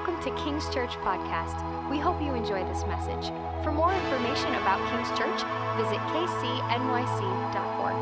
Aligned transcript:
Welcome 0.00 0.22
to 0.22 0.42
King's 0.42 0.66
Church 0.70 0.92
Podcast. 0.92 1.60
We 1.90 1.98
hope 1.98 2.22
you 2.22 2.32
enjoy 2.32 2.64
this 2.64 2.86
message. 2.86 3.26
For 3.62 3.70
more 3.70 3.92
information 3.92 4.54
about 4.54 4.80
King's 4.88 5.10
Church, 5.10 5.42
visit 5.76 5.98
kcnyc.org. 6.08 7.96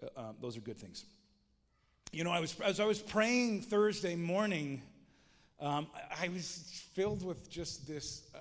Uh, 0.00 0.20
um, 0.20 0.36
those 0.40 0.56
are 0.56 0.60
good 0.60 0.78
things. 0.78 1.04
You 2.12 2.22
know, 2.22 2.30
I 2.30 2.38
was, 2.38 2.54
as 2.60 2.78
I 2.78 2.84
was 2.84 3.00
praying 3.00 3.62
Thursday 3.62 4.14
morning, 4.14 4.80
um, 5.58 5.88
I, 6.16 6.28
was 6.28 6.84
filled 6.92 7.24
with 7.24 7.50
just 7.50 7.88
this. 7.88 8.30
Uh, 8.32 8.38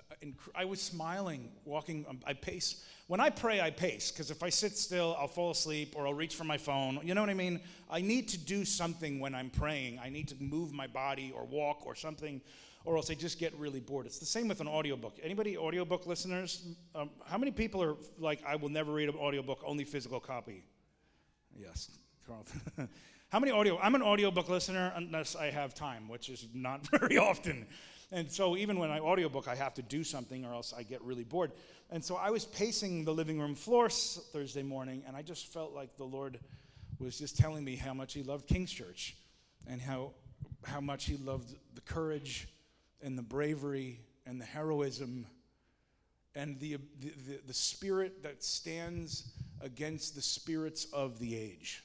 I 0.55 0.65
was 0.65 0.81
smiling, 0.81 1.49
walking. 1.65 2.05
Um, 2.09 2.19
I 2.25 2.33
pace. 2.33 2.83
When 3.07 3.19
I 3.19 3.29
pray, 3.29 3.61
I 3.61 3.69
pace 3.69 4.11
because 4.11 4.31
if 4.31 4.41
I 4.41 4.49
sit 4.49 4.77
still, 4.77 5.15
I'll 5.19 5.27
fall 5.27 5.51
asleep 5.51 5.93
or 5.95 6.07
I'll 6.07 6.13
reach 6.13 6.35
for 6.35 6.43
my 6.43 6.57
phone. 6.57 6.99
You 7.03 7.13
know 7.13 7.21
what 7.21 7.29
I 7.29 7.35
mean? 7.35 7.59
I 7.89 8.01
need 8.01 8.27
to 8.29 8.37
do 8.37 8.65
something 8.65 9.19
when 9.19 9.35
I'm 9.35 9.49
praying. 9.49 9.99
I 10.03 10.09
need 10.09 10.27
to 10.29 10.35
move 10.39 10.73
my 10.73 10.87
body 10.87 11.31
or 11.35 11.45
walk 11.45 11.85
or 11.85 11.95
something, 11.95 12.41
or 12.83 12.97
else 12.97 13.11
I 13.11 13.13
just 13.13 13.39
get 13.39 13.53
really 13.55 13.79
bored. 13.79 14.05
It's 14.05 14.19
the 14.19 14.25
same 14.25 14.47
with 14.47 14.61
an 14.61 14.67
audiobook. 14.67 15.19
Anybody 15.21 15.57
audiobook 15.57 16.07
listeners? 16.07 16.65
Um, 16.95 17.09
how 17.25 17.37
many 17.37 17.51
people 17.51 17.83
are 17.83 17.95
like, 18.17 18.41
I 18.45 18.55
will 18.55 18.69
never 18.69 18.91
read 18.91 19.09
an 19.09 19.15
audiobook, 19.15 19.61
only 19.65 19.83
physical 19.83 20.19
copy? 20.19 20.63
Yes. 21.55 21.91
How 23.29 23.39
many 23.39 23.51
audio? 23.51 23.77
I'm 23.79 23.95
an 23.95 24.01
audiobook 24.01 24.49
listener 24.49 24.93
unless 24.95 25.35
I 25.35 25.51
have 25.51 25.73
time, 25.73 26.07
which 26.07 26.29
is 26.29 26.47
not 26.53 26.87
very 26.99 27.17
often. 27.17 27.67
And 28.11 28.31
so 28.31 28.55
even 28.55 28.79
when 28.79 28.91
I 28.91 28.99
audiobook, 28.99 29.47
I 29.47 29.55
have 29.55 29.73
to 29.75 29.81
do 29.81 30.03
something 30.03 30.45
or 30.45 30.53
else 30.53 30.73
I 30.77 30.83
get 30.83 31.01
really 31.01 31.23
bored. 31.23 31.51
And 31.89 32.03
so 32.03 32.15
I 32.15 32.29
was 32.29 32.45
pacing 32.45 33.05
the 33.05 33.13
living 33.13 33.39
room 33.39 33.55
floor 33.55 33.89
Thursday 33.89 34.63
morning, 34.63 35.03
and 35.07 35.15
I 35.15 35.21
just 35.21 35.51
felt 35.53 35.73
like 35.73 35.97
the 35.97 36.03
Lord 36.03 36.39
was 36.99 37.17
just 37.17 37.37
telling 37.37 37.63
me 37.63 37.75
how 37.75 37.93
much 37.93 38.13
He 38.13 38.23
loved 38.23 38.47
King's 38.47 38.71
Church 38.71 39.15
and 39.67 39.81
how, 39.81 40.11
how 40.63 40.81
much 40.81 41.05
He 41.05 41.17
loved 41.17 41.55
the 41.73 41.81
courage 41.81 42.47
and 43.03 43.17
the 43.17 43.23
bravery 43.23 43.99
and 44.25 44.39
the 44.39 44.45
heroism 44.45 45.27
and 46.35 46.59
the, 46.59 46.77
the, 46.99 47.13
the, 47.27 47.39
the 47.47 47.53
spirit 47.53 48.23
that 48.23 48.43
stands 48.43 49.31
against 49.61 50.15
the 50.15 50.21
spirits 50.21 50.85
of 50.91 51.19
the 51.19 51.35
age. 51.37 51.83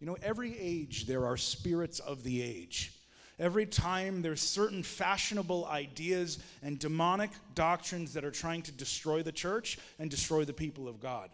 You 0.00 0.06
know, 0.06 0.16
every 0.22 0.58
age 0.58 1.06
there 1.06 1.26
are 1.26 1.36
spirits 1.36 1.98
of 1.98 2.22
the 2.22 2.42
age. 2.42 2.94
Every 3.40 3.64
time 3.64 4.20
there's 4.20 4.42
certain 4.42 4.82
fashionable 4.82 5.66
ideas 5.66 6.38
and 6.62 6.78
demonic 6.78 7.30
doctrines 7.54 8.12
that 8.12 8.24
are 8.24 8.30
trying 8.30 8.60
to 8.62 8.72
destroy 8.72 9.22
the 9.22 9.32
church 9.32 9.78
and 9.98 10.10
destroy 10.10 10.44
the 10.44 10.52
people 10.52 10.86
of 10.86 11.00
God. 11.00 11.30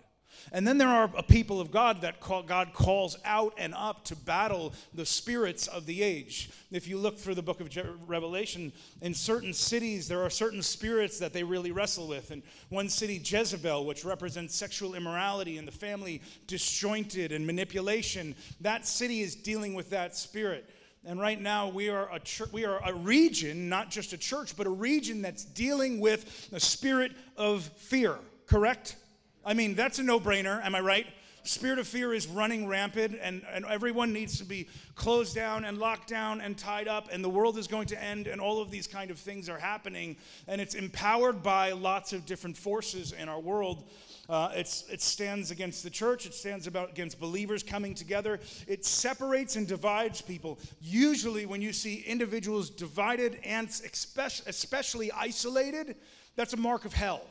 And 0.53 0.67
then 0.67 0.79
there 0.79 0.89
are 0.89 1.11
a 1.17 1.23
people 1.23 1.61
of 1.61 1.71
God 1.71 2.03
that 2.03 2.21
call, 2.21 2.43
God 2.43 2.73
calls 2.73 3.17
out 3.25 3.55
and 3.59 3.75
up 3.75 4.05
to 4.05 4.17
battle 4.17 4.73
the 4.95 5.07
spirits 5.07 5.67
of 5.67 5.87
the 5.87 6.03
age. 6.03 6.51
If 6.71 6.87
you 6.87 6.99
look 6.99 7.19
through 7.19 7.35
the 7.35 7.43
book 7.43 7.61
of 7.61 7.71
Revelation, 8.09 8.73
in 9.01 9.15
certain 9.15 9.53
cities, 9.53 10.09
there 10.09 10.23
are 10.23 10.31
certain 10.31 10.63
spirits 10.63 11.19
that 11.19 11.33
they 11.33 11.43
really 11.43 11.73
wrestle 11.73 12.07
with. 12.07 12.31
In 12.31 12.43
one 12.69 12.89
city, 12.89 13.21
Jezebel, 13.25 13.85
which 13.85 14.05
represents 14.05 14.55
sexual 14.55 14.95
immorality 14.95 15.59
and 15.59 15.67
the 15.67 15.73
family 15.73 16.23
disjointed 16.47 17.33
and 17.33 17.47
manipulation, 17.47 18.35
that 18.61 18.87
city 18.87 19.23
is 19.23 19.35
dealing 19.35 19.75
with 19.75 19.91
that 19.91 20.17
spirit. 20.17 20.71
And 21.09 21.21
right 21.21 21.41
now, 21.41 21.69
we 21.69 21.89
are 21.89 22.09
a 22.13 22.21
we 22.51 22.65
are 22.65 22.81
a 22.85 22.93
region, 22.93 23.69
not 23.69 23.91
just 23.91 24.13
a 24.13 24.19
church, 24.19 24.57
but 24.57 24.67
a 24.67 24.71
region 24.71 25.23
that's 25.23 25.45
dealing 25.45 26.01
with 26.01 26.51
the 26.51 26.59
spirit 26.59 27.13
of 27.37 27.63
fear. 27.77 28.19
Correct? 28.47 28.97
I 29.45 29.55
mean, 29.55 29.77
that's 29.77 30.01
a 30.01 30.03
no 30.03 30.19
brainer, 30.19 30.61
am 30.65 30.75
I 30.75 30.81
right? 30.81 31.07
Spirit 31.45 31.79
of 31.79 31.87
fear 31.87 32.13
is 32.13 32.27
running 32.27 32.67
rampant, 32.67 33.17
and, 33.23 33.43
and 33.53 33.65
everyone 33.67 34.13
needs 34.13 34.39
to 34.39 34.45
be 34.45 34.69
closed 34.97 35.33
down 35.33 35.65
and 35.65 35.79
locked 35.79 36.09
down 36.09 36.41
and 36.41 36.59
tied 36.59 36.89
up, 36.89 37.09
and 37.13 37.23
the 37.23 37.29
world 37.29 37.57
is 37.57 37.69
going 37.69 37.87
to 37.87 38.03
end, 38.03 38.27
and 38.27 38.41
all 38.41 38.61
of 38.61 38.73
these 38.73 38.89
kind 38.89 39.13
of 39.13 39.19
things 39.19 39.49
are 39.49 39.59
happening. 39.59 40.17
And 40.49 40.61
it's 40.61 40.75
empowered 40.75 41.41
by 41.41 41.71
lots 41.71 42.13
of 42.13 42.27
different 42.27 42.57
forces 42.57 43.13
in 43.13 43.29
our 43.29 43.39
world. 43.39 43.85
Uh, 44.29 44.51
it 44.55 45.01
stands 45.01 45.51
against 45.51 45.83
the 45.85 45.91
church. 45.91 46.27
It 46.27 46.35
stands 46.35 46.67
about 46.67 46.91
against 46.91 47.21
believers 47.21 47.63
coming 47.63 47.95
together. 47.95 48.41
It 48.67 48.85
separates 48.85 49.57
and 49.57 49.67
divides 49.67 50.21
people. 50.21 50.59
Usually, 50.81 51.47
when 51.47 51.63
you 51.63 51.73
see 51.73 52.03
individuals 52.07 52.71
divided 52.71 53.39
and 53.45 53.69
especially 53.69 55.13
isolated, 55.13 55.97
that's 56.35 56.53
a 56.53 56.57
mark 56.57 56.85
of 56.85 56.93
hell. 56.93 57.23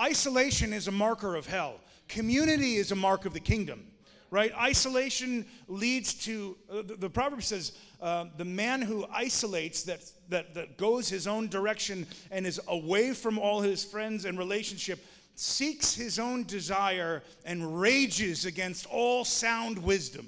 Isolation 0.00 0.72
is 0.72 0.86
a 0.86 0.92
marker 0.92 1.34
of 1.34 1.46
hell. 1.46 1.80
Community 2.08 2.76
is 2.76 2.92
a 2.92 2.96
mark 2.96 3.26
of 3.26 3.32
the 3.32 3.40
kingdom, 3.40 3.84
right? 4.30 4.52
Isolation 4.56 5.44
leads 5.66 6.14
to, 6.24 6.56
uh, 6.70 6.82
the, 6.82 6.94
the, 6.94 7.10
proverb 7.10 7.42
says, 7.42 7.72
uh, 8.00 8.26
the 8.36 8.44
man 8.44 8.80
who 8.80 9.06
isolates, 9.12 9.82
that, 9.82 10.00
that, 10.28 10.54
that 10.54 10.78
goes 10.78 11.08
his 11.08 11.26
own 11.26 11.48
direction 11.48 12.06
and 12.30 12.46
is 12.46 12.60
away 12.68 13.12
from 13.12 13.38
all 13.38 13.60
his 13.60 13.84
friends 13.84 14.24
and 14.24 14.38
relationship, 14.38 15.04
seeks 15.38 15.94
his 15.94 16.18
own 16.18 16.42
desire 16.44 17.22
and 17.44 17.80
rages 17.80 18.44
against 18.44 18.86
all 18.86 19.24
sound 19.24 19.78
wisdom. 19.78 20.26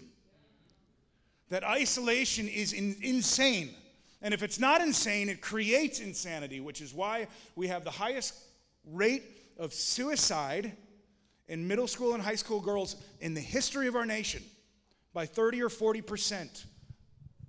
That 1.48 1.64
isolation 1.64 2.46
is 2.46 2.72
in, 2.72 2.96
insane. 3.02 3.70
And 4.22 4.32
if 4.32 4.44
it's 4.44 4.60
not 4.60 4.80
insane, 4.80 5.28
it 5.28 5.40
creates 5.40 5.98
insanity, 5.98 6.60
which 6.60 6.80
is 6.80 6.94
why 6.94 7.26
we 7.56 7.66
have 7.66 7.82
the 7.82 7.90
highest 7.90 8.34
rate 8.86 9.24
of 9.58 9.74
suicide 9.74 10.76
in 11.48 11.66
middle 11.66 11.88
school 11.88 12.14
and 12.14 12.22
high 12.22 12.36
school 12.36 12.60
girls 12.60 12.94
in 13.20 13.34
the 13.34 13.40
history 13.40 13.88
of 13.88 13.96
our 13.96 14.06
nation 14.06 14.44
by 15.12 15.26
30 15.26 15.62
or 15.62 15.68
40 15.68 16.02
percent. 16.02 16.66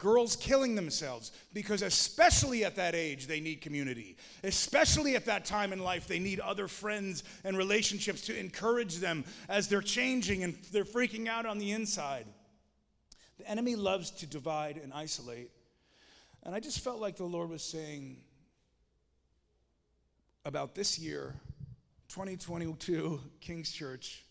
Girls 0.02 0.36
killing 0.36 0.74
themselves 0.74 1.32
because, 1.54 1.84
especially 1.84 2.66
at 2.66 2.76
that 2.78 2.96
age, 2.96 3.28
they 3.28 3.40
need 3.40 3.62
community. 3.62 4.18
Especially 4.44 5.16
at 5.16 5.26
that 5.26 5.46
time 5.46 5.72
in 5.72 5.78
life, 5.78 6.08
they 6.08 6.18
need 6.18 6.40
other 6.40 6.68
friends 6.68 7.24
and 7.44 7.56
relationships 7.56 8.22
to 8.22 8.36
encourage 8.36 8.98
them 8.98 9.24
as 9.48 9.68
they're 9.68 9.80
changing 9.80 10.44
and 10.44 10.56
they're 10.72 10.86
freaking 10.86 11.28
out 11.28 11.46
on 11.46 11.60
the 11.60 11.72
inside. 11.72 12.26
The 13.38 13.48
enemy 13.48 13.76
loves 13.76 14.10
to 14.10 14.26
divide 14.26 14.78
and 14.78 14.92
isolate. 14.92 15.52
And 16.42 16.56
I 16.56 16.60
just 16.60 16.80
felt 16.80 17.00
like 17.00 17.18
the 17.18 17.26
Lord 17.26 17.52
was 17.52 17.62
saying 17.62 18.18
about 20.46 20.74
this 20.74 20.98
year 20.98 21.36
2022 22.10 23.22
King's 23.40 23.72
Church, 23.72 24.26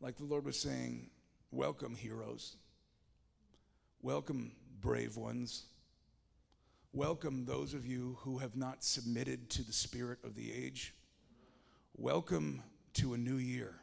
like 0.00 0.18
the 0.18 0.24
Lord 0.24 0.44
was 0.44 0.56
saying, 0.56 1.10
welcome 1.50 1.96
heroes. 1.96 2.54
Welcome 4.02 4.52
brave 4.80 5.16
ones. 5.16 5.64
Welcome 6.92 7.44
those 7.44 7.74
of 7.74 7.84
you 7.84 8.18
who 8.20 8.38
have 8.38 8.56
not 8.56 8.84
submitted 8.84 9.50
to 9.50 9.62
the 9.62 9.72
spirit 9.72 10.18
of 10.24 10.34
the 10.34 10.52
age. 10.52 10.94
Welcome 11.96 12.62
to 12.94 13.14
a 13.14 13.18
new 13.18 13.36
year. 13.36 13.74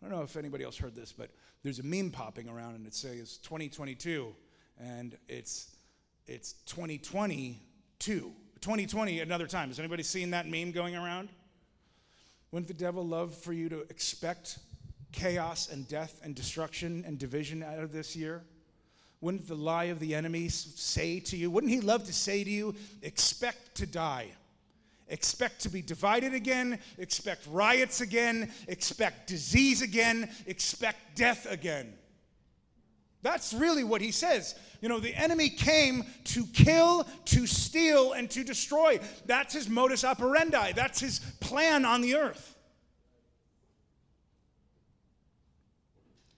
I 0.00 0.08
don't 0.08 0.16
know 0.16 0.22
if 0.22 0.36
anybody 0.36 0.64
else 0.64 0.76
heard 0.76 0.94
this, 0.94 1.12
but 1.12 1.30
there's 1.62 1.80
a 1.80 1.82
meme 1.82 2.10
popping 2.10 2.48
around 2.48 2.76
and 2.76 2.86
it 2.86 2.94
says 2.94 3.38
2022 3.38 4.34
and 4.78 5.16
it's 5.26 5.74
it's 6.26 6.52
2022. 6.66 8.32
2020 8.60 9.20
another 9.20 9.46
time. 9.46 9.68
Has 9.68 9.78
anybody 9.78 10.02
seen 10.02 10.30
that 10.30 10.46
meme 10.46 10.70
going 10.70 10.94
around? 10.94 11.28
Wouldn't 12.52 12.68
the 12.68 12.74
devil 12.74 13.04
love 13.04 13.34
for 13.34 13.52
you 13.52 13.68
to 13.68 13.80
expect 13.90 14.58
chaos 15.10 15.68
and 15.70 15.88
death 15.88 16.20
and 16.22 16.34
destruction 16.34 17.04
and 17.06 17.18
division 17.18 17.62
out 17.62 17.80
of 17.80 17.92
this 17.92 18.14
year? 18.14 18.44
Wouldn't 19.20 19.48
the 19.48 19.56
lie 19.56 19.84
of 19.84 19.98
the 19.98 20.14
enemy 20.14 20.48
say 20.48 21.18
to 21.20 21.36
you, 21.36 21.50
wouldn't 21.50 21.72
he 21.72 21.80
love 21.80 22.04
to 22.04 22.12
say 22.12 22.44
to 22.44 22.50
you, 22.50 22.74
expect 23.02 23.76
to 23.76 23.86
die? 23.86 24.28
Expect 25.08 25.62
to 25.62 25.68
be 25.70 25.82
divided 25.82 26.34
again, 26.34 26.78
expect 26.98 27.46
riots 27.50 28.00
again, 28.00 28.52
expect 28.68 29.26
disease 29.26 29.82
again, 29.82 30.30
expect 30.46 31.16
death 31.16 31.50
again. 31.50 31.94
That's 33.22 33.52
really 33.52 33.82
what 33.82 34.00
he 34.00 34.12
says. 34.12 34.54
You 34.80 34.88
know, 34.88 35.00
the 35.00 35.14
enemy 35.14 35.48
came 35.48 36.04
to 36.24 36.44
kill, 36.46 37.04
to 37.24 37.46
steal, 37.46 38.12
and 38.12 38.30
to 38.30 38.44
destroy. 38.44 39.00
That's 39.26 39.54
his 39.54 39.68
modus 39.68 40.04
operandi, 40.04 40.72
that's 40.72 41.00
his 41.00 41.18
plan 41.40 41.84
on 41.84 42.02
the 42.02 42.14
earth. 42.14 42.54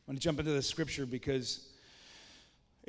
I 0.06 0.12
want 0.12 0.20
to 0.20 0.24
jump 0.24 0.38
into 0.38 0.52
the 0.52 0.62
scripture 0.62 1.06
because 1.06 1.69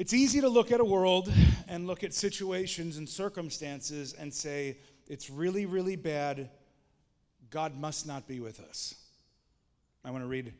it's 0.02 0.16
easy 0.16 0.42
to 0.42 0.50
look 0.50 0.72
at 0.72 0.80
a 0.80 0.84
world 0.84 1.32
and 1.68 1.86
look 1.86 2.04
at 2.04 2.12
situations 2.12 2.98
and 2.98 3.08
circumstances 3.08 4.14
and 4.14 4.34
say, 4.34 4.80
it's 5.08 5.30
really, 5.30 5.68
really 5.68 5.96
bad. 5.96 6.50
God 7.52 7.78
must 7.78 8.08
not 8.08 8.28
be 8.28 8.40
with 8.40 8.60
us. 8.62 8.96
I 10.04 10.10
want 10.10 10.24
to 10.24 10.28
read 10.28 10.54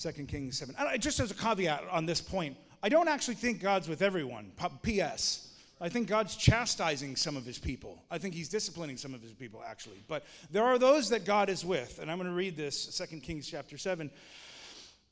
2 0.00 0.12
Kings 0.26 0.58
7. 0.58 0.76
I, 0.78 0.98
just 0.98 1.18
as 1.18 1.32
a 1.32 1.34
caveat 1.34 1.82
on 1.90 2.06
this 2.06 2.20
point, 2.20 2.56
I 2.80 2.88
don't 2.88 3.08
actually 3.08 3.34
think 3.34 3.60
God's 3.60 3.88
with 3.88 4.02
everyone. 4.02 4.52
P.S. 4.82 5.52
I 5.80 5.88
think 5.88 6.06
God's 6.06 6.36
chastising 6.36 7.16
some 7.16 7.36
of 7.36 7.44
his 7.44 7.58
people. 7.58 8.00
I 8.08 8.18
think 8.18 8.34
he's 8.36 8.48
disciplining 8.48 8.98
some 8.98 9.14
of 9.14 9.20
his 9.20 9.32
people, 9.32 9.64
actually. 9.66 10.04
But 10.06 10.24
there 10.52 10.62
are 10.62 10.78
those 10.78 11.08
that 11.08 11.24
God 11.24 11.50
is 11.50 11.64
with. 11.64 11.98
And 11.98 12.08
I'm 12.08 12.18
going 12.18 12.30
to 12.30 12.36
read 12.36 12.56
this, 12.56 12.96
2 12.96 13.18
Kings 13.18 13.48
chapter 13.48 13.78
7. 13.78 14.12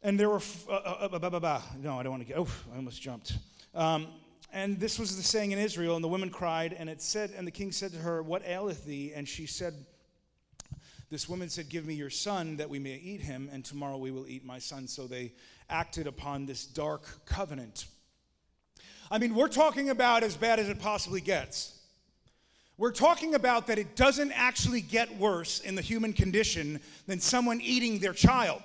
And 0.04 0.20
there 0.20 0.28
were, 0.30 0.36
f- 0.36 0.68
uh, 0.68 0.74
uh, 0.74 1.18
uh, 1.20 1.62
no, 1.82 1.98
I 1.98 2.04
don't 2.04 2.12
want 2.12 2.22
to 2.22 2.28
get, 2.28 2.38
oh, 2.38 2.46
I 2.72 2.76
almost 2.76 3.02
jumped. 3.02 3.32
Um, 3.74 4.08
and 4.52 4.78
this 4.78 4.98
was 5.00 5.16
the 5.16 5.22
saying 5.22 5.50
in 5.50 5.58
Israel, 5.58 5.96
and 5.96 6.04
the 6.04 6.08
woman 6.08 6.30
cried, 6.30 6.72
and 6.78 6.88
it 6.88 7.02
said, 7.02 7.32
and 7.36 7.46
the 7.46 7.50
king 7.50 7.72
said 7.72 7.92
to 7.92 7.98
her, 7.98 8.22
What 8.22 8.42
aileth 8.46 8.84
thee? 8.84 9.12
And 9.14 9.28
she 9.28 9.46
said, 9.46 9.74
This 11.10 11.28
woman 11.28 11.48
said, 11.48 11.68
Give 11.68 11.84
me 11.84 11.94
your 11.94 12.10
son 12.10 12.56
that 12.58 12.70
we 12.70 12.78
may 12.78 12.94
eat 12.94 13.20
him, 13.20 13.50
and 13.52 13.64
tomorrow 13.64 13.98
we 13.98 14.12
will 14.12 14.28
eat 14.28 14.44
my 14.44 14.60
son. 14.60 14.86
So 14.86 15.08
they 15.08 15.32
acted 15.68 16.06
upon 16.06 16.46
this 16.46 16.66
dark 16.66 17.26
covenant. 17.26 17.86
I 19.10 19.18
mean, 19.18 19.34
we're 19.34 19.48
talking 19.48 19.90
about 19.90 20.22
as 20.22 20.36
bad 20.36 20.60
as 20.60 20.68
it 20.68 20.78
possibly 20.78 21.20
gets. 21.20 21.76
We're 22.76 22.92
talking 22.92 23.34
about 23.34 23.68
that 23.68 23.78
it 23.78 23.96
doesn't 23.96 24.32
actually 24.32 24.80
get 24.80 25.16
worse 25.16 25.60
in 25.60 25.74
the 25.74 25.82
human 25.82 26.12
condition 26.12 26.80
than 27.06 27.20
someone 27.20 27.60
eating 27.60 27.98
their 27.98 28.12
child. 28.12 28.62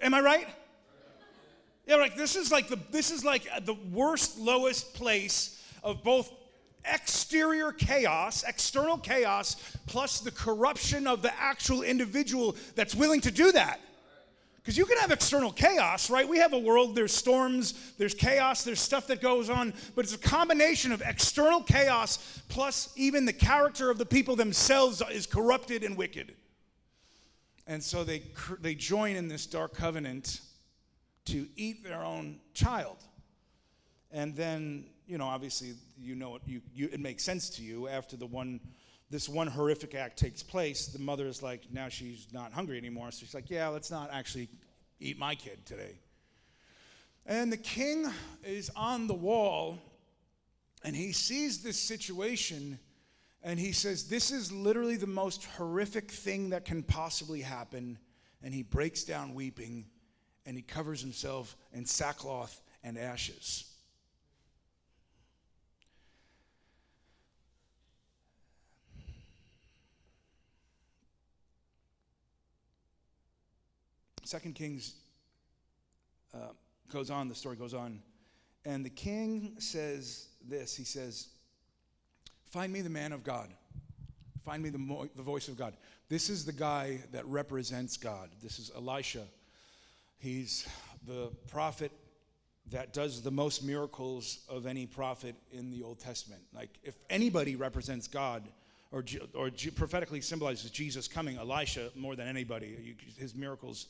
Am 0.00 0.14
I 0.14 0.20
right? 0.20 0.48
Yeah, 1.86 1.96
like 1.96 2.16
this 2.16 2.36
is 2.36 2.52
like 2.52 2.68
the 2.68 2.78
this 2.90 3.10
is 3.10 3.24
like 3.24 3.46
uh, 3.52 3.60
the 3.60 3.74
worst, 3.74 4.38
lowest 4.38 4.94
place 4.94 5.62
of 5.82 6.02
both 6.02 6.32
exterior 6.84 7.72
chaos, 7.72 8.44
external 8.44 8.98
chaos, 8.98 9.56
plus 9.86 10.20
the 10.20 10.30
corruption 10.30 11.06
of 11.06 11.22
the 11.22 11.32
actual 11.40 11.82
individual 11.82 12.56
that's 12.74 12.94
willing 12.94 13.20
to 13.20 13.30
do 13.30 13.52
that. 13.52 13.80
Because 14.56 14.78
you 14.78 14.84
can 14.84 14.96
have 14.98 15.10
external 15.10 15.50
chaos, 15.50 16.08
right? 16.08 16.28
We 16.28 16.38
have 16.38 16.52
a 16.52 16.58
world, 16.58 16.94
there's 16.94 17.12
storms, 17.12 17.92
there's 17.98 18.14
chaos, 18.14 18.62
there's 18.62 18.78
stuff 18.78 19.08
that 19.08 19.20
goes 19.20 19.50
on, 19.50 19.74
but 19.96 20.04
it's 20.04 20.14
a 20.14 20.18
combination 20.18 20.92
of 20.92 21.02
external 21.04 21.64
chaos 21.64 22.40
plus 22.48 22.92
even 22.94 23.24
the 23.24 23.32
character 23.32 23.90
of 23.90 23.98
the 23.98 24.06
people 24.06 24.36
themselves 24.36 25.02
is 25.10 25.26
corrupted 25.26 25.82
and 25.82 25.96
wicked. 25.96 26.36
And 27.66 27.82
so 27.82 28.04
they, 28.04 28.22
they 28.60 28.76
join 28.76 29.16
in 29.16 29.26
this 29.26 29.46
dark 29.46 29.74
covenant 29.74 30.40
to 31.26 31.46
eat 31.56 31.84
their 31.84 32.02
own 32.02 32.40
child. 32.54 32.96
And 34.10 34.36
then, 34.36 34.86
you 35.06 35.18
know, 35.18 35.26
obviously, 35.26 35.74
you 35.98 36.14
know 36.14 36.36
it, 36.36 36.42
you, 36.46 36.60
you, 36.74 36.88
it 36.92 37.00
makes 37.00 37.22
sense 37.22 37.50
to 37.50 37.62
you 37.62 37.88
after 37.88 38.16
the 38.16 38.26
one, 38.26 38.60
this 39.10 39.28
one 39.28 39.46
horrific 39.46 39.94
act 39.94 40.18
takes 40.18 40.42
place. 40.42 40.86
The 40.86 40.98
mother 40.98 41.26
is 41.26 41.42
like, 41.42 41.62
now 41.72 41.88
she's 41.88 42.26
not 42.32 42.52
hungry 42.52 42.78
anymore. 42.78 43.10
So 43.10 43.20
she's 43.20 43.34
like, 43.34 43.50
yeah, 43.50 43.68
let's 43.68 43.90
not 43.90 44.10
actually 44.12 44.48
eat 45.00 45.18
my 45.18 45.34
kid 45.34 45.64
today. 45.64 45.98
And 47.24 47.52
the 47.52 47.56
king 47.56 48.10
is 48.42 48.70
on 48.76 49.06
the 49.06 49.14
wall 49.14 49.78
and 50.84 50.96
he 50.96 51.12
sees 51.12 51.62
this 51.62 51.78
situation 51.78 52.78
and 53.44 53.58
he 53.58 53.72
says, 53.72 54.08
This 54.08 54.30
is 54.30 54.52
literally 54.52 54.96
the 54.96 55.06
most 55.06 55.44
horrific 55.44 56.10
thing 56.10 56.50
that 56.50 56.64
can 56.64 56.82
possibly 56.82 57.40
happen. 57.40 57.98
And 58.42 58.52
he 58.54 58.62
breaks 58.62 59.04
down 59.04 59.34
weeping 59.34 59.86
and 60.46 60.56
he 60.56 60.62
covers 60.62 61.00
himself 61.00 61.56
in 61.72 61.86
sackcloth 61.86 62.60
and 62.82 62.98
ashes. 62.98 63.68
Second 74.24 74.54
Kings 74.54 74.94
uh, 76.34 76.38
goes 76.90 77.10
on, 77.10 77.28
the 77.28 77.34
story 77.34 77.56
goes 77.56 77.74
on, 77.74 78.00
and 78.64 78.84
the 78.84 78.90
king 78.90 79.56
says 79.58 80.28
this 80.48 80.74
He 80.74 80.84
says, 80.84 81.28
Find 82.46 82.72
me 82.72 82.80
the 82.80 82.90
man 82.90 83.12
of 83.12 83.24
God. 83.24 83.48
Find 84.44 84.62
me 84.62 84.70
the, 84.70 84.78
mo- 84.78 85.08
the 85.14 85.22
voice 85.22 85.48
of 85.48 85.56
God. 85.56 85.74
This 86.08 86.28
is 86.28 86.44
the 86.44 86.52
guy 86.52 86.98
that 87.12 87.26
represents 87.26 87.96
God. 87.96 88.30
This 88.42 88.58
is 88.58 88.70
Elisha. 88.74 89.24
He's 90.22 90.68
the 91.04 91.32
prophet 91.50 91.90
that 92.70 92.92
does 92.92 93.22
the 93.22 93.32
most 93.32 93.64
miracles 93.64 94.38
of 94.48 94.66
any 94.66 94.86
prophet 94.86 95.34
in 95.50 95.72
the 95.72 95.82
Old 95.82 95.98
Testament. 95.98 96.42
Like, 96.54 96.70
if 96.84 96.94
anybody 97.10 97.56
represents 97.56 98.06
God 98.06 98.44
or, 98.92 99.04
or 99.34 99.50
prophetically 99.74 100.20
symbolizes 100.20 100.70
Jesus 100.70 101.08
coming, 101.08 101.38
Elisha 101.38 101.90
more 101.96 102.14
than 102.14 102.28
anybody. 102.28 102.94
His 103.18 103.34
miracles. 103.34 103.88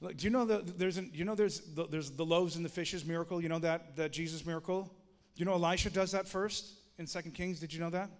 Do 0.00 0.14
you 0.18 0.30
know 0.30 0.44
that 0.44 0.78
there's 0.78 0.96
an, 0.96 1.10
you 1.12 1.24
know 1.24 1.34
there's 1.34 1.58
the, 1.74 1.88
there's 1.88 2.12
the 2.12 2.24
loaves 2.24 2.54
and 2.54 2.64
the 2.64 2.68
fishes 2.68 3.04
miracle? 3.04 3.42
You 3.42 3.48
know 3.48 3.58
that 3.58 3.96
that 3.96 4.12
Jesus 4.12 4.46
miracle? 4.46 4.82
Do 5.34 5.40
you 5.40 5.44
know 5.44 5.54
Elisha 5.54 5.90
does 5.90 6.12
that 6.12 6.28
first 6.28 6.74
in 6.98 7.06
Second 7.08 7.32
Kings? 7.32 7.58
Did 7.58 7.72
you 7.72 7.80
know 7.80 7.90
that? 7.90 8.10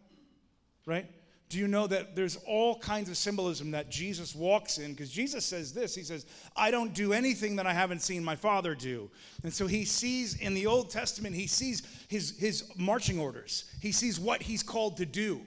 Right? 0.86 1.06
Do 1.54 1.60
you 1.60 1.68
know 1.68 1.86
that 1.86 2.16
there's 2.16 2.36
all 2.48 2.76
kinds 2.80 3.08
of 3.08 3.16
symbolism 3.16 3.70
that 3.70 3.88
Jesus 3.88 4.34
walks 4.34 4.78
in? 4.78 4.90
Because 4.90 5.08
Jesus 5.08 5.44
says 5.44 5.72
this 5.72 5.94
He 5.94 6.02
says, 6.02 6.26
I 6.56 6.72
don't 6.72 6.92
do 6.92 7.12
anything 7.12 7.54
that 7.56 7.66
I 7.66 7.72
haven't 7.72 8.02
seen 8.02 8.24
my 8.24 8.34
Father 8.34 8.74
do. 8.74 9.08
And 9.44 9.54
so 9.54 9.68
he 9.68 9.84
sees 9.84 10.34
in 10.34 10.54
the 10.54 10.66
Old 10.66 10.90
Testament, 10.90 11.36
he 11.36 11.46
sees 11.46 11.82
his, 12.08 12.36
his 12.38 12.72
marching 12.76 13.20
orders, 13.20 13.66
he 13.80 13.92
sees 13.92 14.18
what 14.18 14.42
he's 14.42 14.64
called 14.64 14.96
to 14.96 15.06
do. 15.06 15.42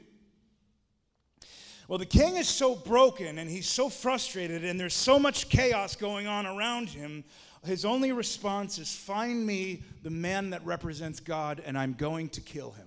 Well, 1.89 1.99
the 1.99 2.05
king 2.05 2.37
is 2.37 2.47
so 2.47 2.73
broken 2.73 3.37
and 3.37 3.49
he's 3.49 3.67
so 3.67 3.89
frustrated, 3.89 4.63
and 4.63 4.79
there's 4.79 4.93
so 4.93 5.19
much 5.19 5.49
chaos 5.49 5.97
going 5.97 6.25
on 6.25 6.45
around 6.45 6.87
him. 6.87 7.25
His 7.65 7.83
only 7.83 8.13
response 8.13 8.79
is, 8.79 8.95
Find 8.95 9.45
me 9.45 9.83
the 10.03 10.09
man 10.09 10.51
that 10.51 10.65
represents 10.65 11.19
God, 11.19 11.61
and 11.65 11.77
I'm 11.77 11.95
going 11.95 12.29
to 12.29 12.39
kill 12.39 12.71
him. 12.71 12.86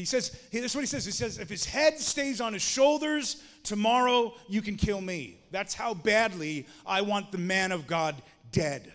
He 0.00 0.06
says, 0.06 0.30
this 0.50 0.64
is 0.64 0.74
what 0.74 0.80
he 0.80 0.86
says. 0.86 1.04
He 1.04 1.12
says, 1.12 1.38
if 1.38 1.48
his 1.48 1.64
head 1.64 1.98
stays 1.98 2.40
on 2.40 2.52
his 2.52 2.62
shoulders, 2.62 3.42
tomorrow 3.62 4.34
you 4.48 4.62
can 4.62 4.76
kill 4.76 5.00
me. 5.00 5.38
That's 5.50 5.74
how 5.74 5.94
badly 5.94 6.66
I 6.86 7.02
want 7.02 7.32
the 7.32 7.38
man 7.38 7.72
of 7.72 7.86
God 7.86 8.20
dead. 8.50 8.92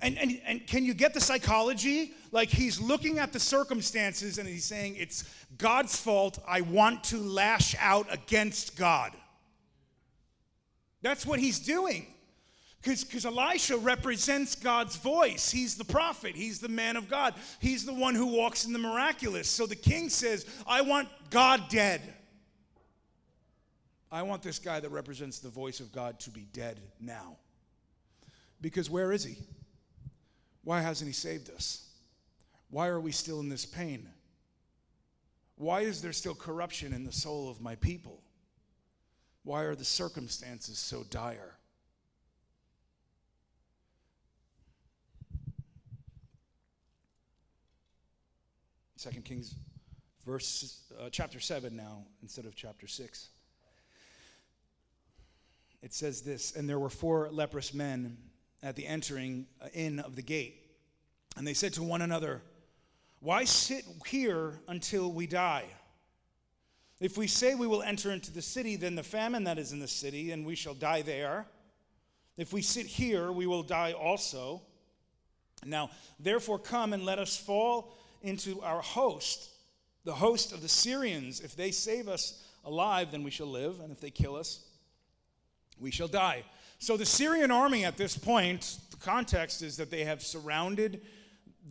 And, 0.00 0.18
and, 0.18 0.40
and 0.46 0.66
can 0.66 0.84
you 0.84 0.94
get 0.94 1.14
the 1.14 1.20
psychology? 1.20 2.12
Like 2.30 2.50
he's 2.50 2.80
looking 2.80 3.18
at 3.18 3.32
the 3.32 3.40
circumstances 3.40 4.38
and 4.38 4.48
he's 4.48 4.64
saying, 4.64 4.96
It's 4.96 5.24
God's 5.56 5.96
fault. 5.98 6.38
I 6.46 6.60
want 6.60 7.04
to 7.04 7.18
lash 7.18 7.74
out 7.80 8.06
against 8.12 8.76
God. 8.76 9.12
That's 11.00 11.24
what 11.24 11.38
he's 11.38 11.58
doing. 11.58 12.06
Because 12.84 13.24
Elisha 13.24 13.78
represents 13.78 14.54
God's 14.54 14.96
voice. 14.96 15.50
He's 15.50 15.76
the 15.76 15.84
prophet, 15.84 16.36
he's 16.36 16.58
the 16.58 16.68
man 16.68 16.96
of 16.96 17.08
God, 17.08 17.34
he's 17.58 17.86
the 17.86 17.94
one 17.94 18.14
who 18.14 18.26
walks 18.26 18.66
in 18.66 18.72
the 18.72 18.78
miraculous. 18.78 19.48
So 19.48 19.66
the 19.66 19.76
king 19.76 20.10
says, 20.10 20.46
I 20.66 20.82
want 20.82 21.08
God 21.30 21.68
dead. 21.70 22.02
I 24.12 24.22
want 24.22 24.42
this 24.42 24.58
guy 24.58 24.78
that 24.80 24.90
represents 24.90 25.38
the 25.38 25.48
voice 25.48 25.80
of 25.80 25.92
God 25.92 26.20
to 26.20 26.30
be 26.30 26.46
dead 26.52 26.78
now. 27.00 27.36
Because 28.60 28.88
where 28.88 29.12
is 29.12 29.24
he? 29.24 29.38
Why 30.62 30.80
hasn't 30.80 31.08
he 31.08 31.12
saved 31.12 31.50
us? 31.50 31.88
Why 32.70 32.88
are 32.88 33.00
we 33.00 33.12
still 33.12 33.40
in 33.40 33.48
this 33.48 33.66
pain? 33.66 34.08
Why 35.56 35.80
is 35.80 36.02
there 36.02 36.12
still 36.12 36.34
corruption 36.34 36.92
in 36.92 37.04
the 37.04 37.12
soul 37.12 37.48
of 37.48 37.60
my 37.60 37.76
people? 37.76 38.20
Why 39.42 39.62
are 39.62 39.74
the 39.74 39.84
circumstances 39.84 40.78
so 40.78 41.04
dire? 41.10 41.56
Second 49.04 49.26
Kings, 49.26 49.54
verse 50.24 50.80
uh, 50.98 51.10
chapter 51.12 51.38
seven 51.38 51.76
now 51.76 52.04
instead 52.22 52.46
of 52.46 52.56
chapter 52.56 52.86
six. 52.86 53.28
It 55.82 55.92
says 55.92 56.22
this, 56.22 56.56
and 56.56 56.66
there 56.66 56.78
were 56.78 56.88
four 56.88 57.28
leprous 57.30 57.74
men 57.74 58.16
at 58.62 58.76
the 58.76 58.86
entering 58.86 59.44
uh, 59.60 59.66
in 59.74 60.00
of 60.00 60.16
the 60.16 60.22
gate, 60.22 60.54
and 61.36 61.46
they 61.46 61.52
said 61.52 61.74
to 61.74 61.82
one 61.82 62.00
another, 62.00 62.40
"Why 63.20 63.44
sit 63.44 63.84
here 64.06 64.58
until 64.68 65.12
we 65.12 65.26
die?" 65.26 65.66
If 66.98 67.18
we 67.18 67.26
say 67.26 67.54
we 67.54 67.66
will 67.66 67.82
enter 67.82 68.10
into 68.10 68.32
the 68.32 68.40
city, 68.40 68.74
then 68.76 68.94
the 68.94 69.02
famine 69.02 69.44
that 69.44 69.58
is 69.58 69.72
in 69.72 69.80
the 69.80 69.86
city, 69.86 70.30
and 70.30 70.46
we 70.46 70.54
shall 70.54 70.72
die 70.72 71.02
there. 71.02 71.44
If 72.38 72.54
we 72.54 72.62
sit 72.62 72.86
here, 72.86 73.30
we 73.30 73.46
will 73.46 73.64
die 73.64 73.92
also. 73.92 74.62
Now, 75.62 75.90
therefore, 76.18 76.58
come 76.58 76.94
and 76.94 77.04
let 77.04 77.18
us 77.18 77.36
fall 77.36 77.98
into 78.24 78.60
our 78.62 78.80
host, 78.80 79.50
the 80.04 80.14
host 80.14 80.52
of 80.52 80.62
the 80.62 80.68
Syrians. 80.68 81.40
If 81.40 81.54
they 81.54 81.70
save 81.70 82.08
us 82.08 82.42
alive, 82.64 83.12
then 83.12 83.22
we 83.22 83.30
shall 83.30 83.46
live, 83.46 83.80
and 83.80 83.92
if 83.92 84.00
they 84.00 84.10
kill 84.10 84.34
us, 84.34 84.60
we 85.78 85.90
shall 85.90 86.08
die. 86.08 86.44
So 86.78 86.96
the 86.96 87.06
Syrian 87.06 87.50
army 87.50 87.84
at 87.84 87.96
this 87.96 88.16
point, 88.16 88.78
the 88.90 88.96
context 88.96 89.62
is 89.62 89.76
that 89.76 89.90
they 89.90 90.04
have 90.04 90.22
surrounded 90.22 91.02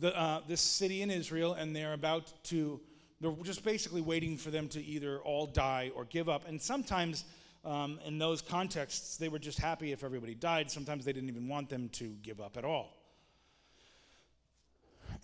the, 0.00 0.18
uh, 0.18 0.40
this 0.48 0.60
city 0.60 1.02
in 1.02 1.10
Israel, 1.10 1.54
and 1.54 1.74
they're 1.74 1.92
about 1.92 2.32
to, 2.44 2.80
they're 3.20 3.34
just 3.42 3.64
basically 3.64 4.00
waiting 4.00 4.36
for 4.36 4.50
them 4.50 4.68
to 4.68 4.82
either 4.82 5.20
all 5.20 5.46
die 5.46 5.90
or 5.94 6.04
give 6.04 6.28
up. 6.28 6.48
And 6.48 6.60
sometimes 6.60 7.24
um, 7.64 7.98
in 8.04 8.18
those 8.18 8.42
contexts, 8.42 9.16
they 9.16 9.28
were 9.28 9.38
just 9.38 9.58
happy 9.58 9.92
if 9.92 10.04
everybody 10.04 10.34
died. 10.34 10.70
Sometimes 10.70 11.04
they 11.04 11.12
didn't 11.12 11.28
even 11.28 11.48
want 11.48 11.68
them 11.68 11.88
to 11.90 12.16
give 12.22 12.40
up 12.40 12.56
at 12.56 12.64
all. 12.64 13.03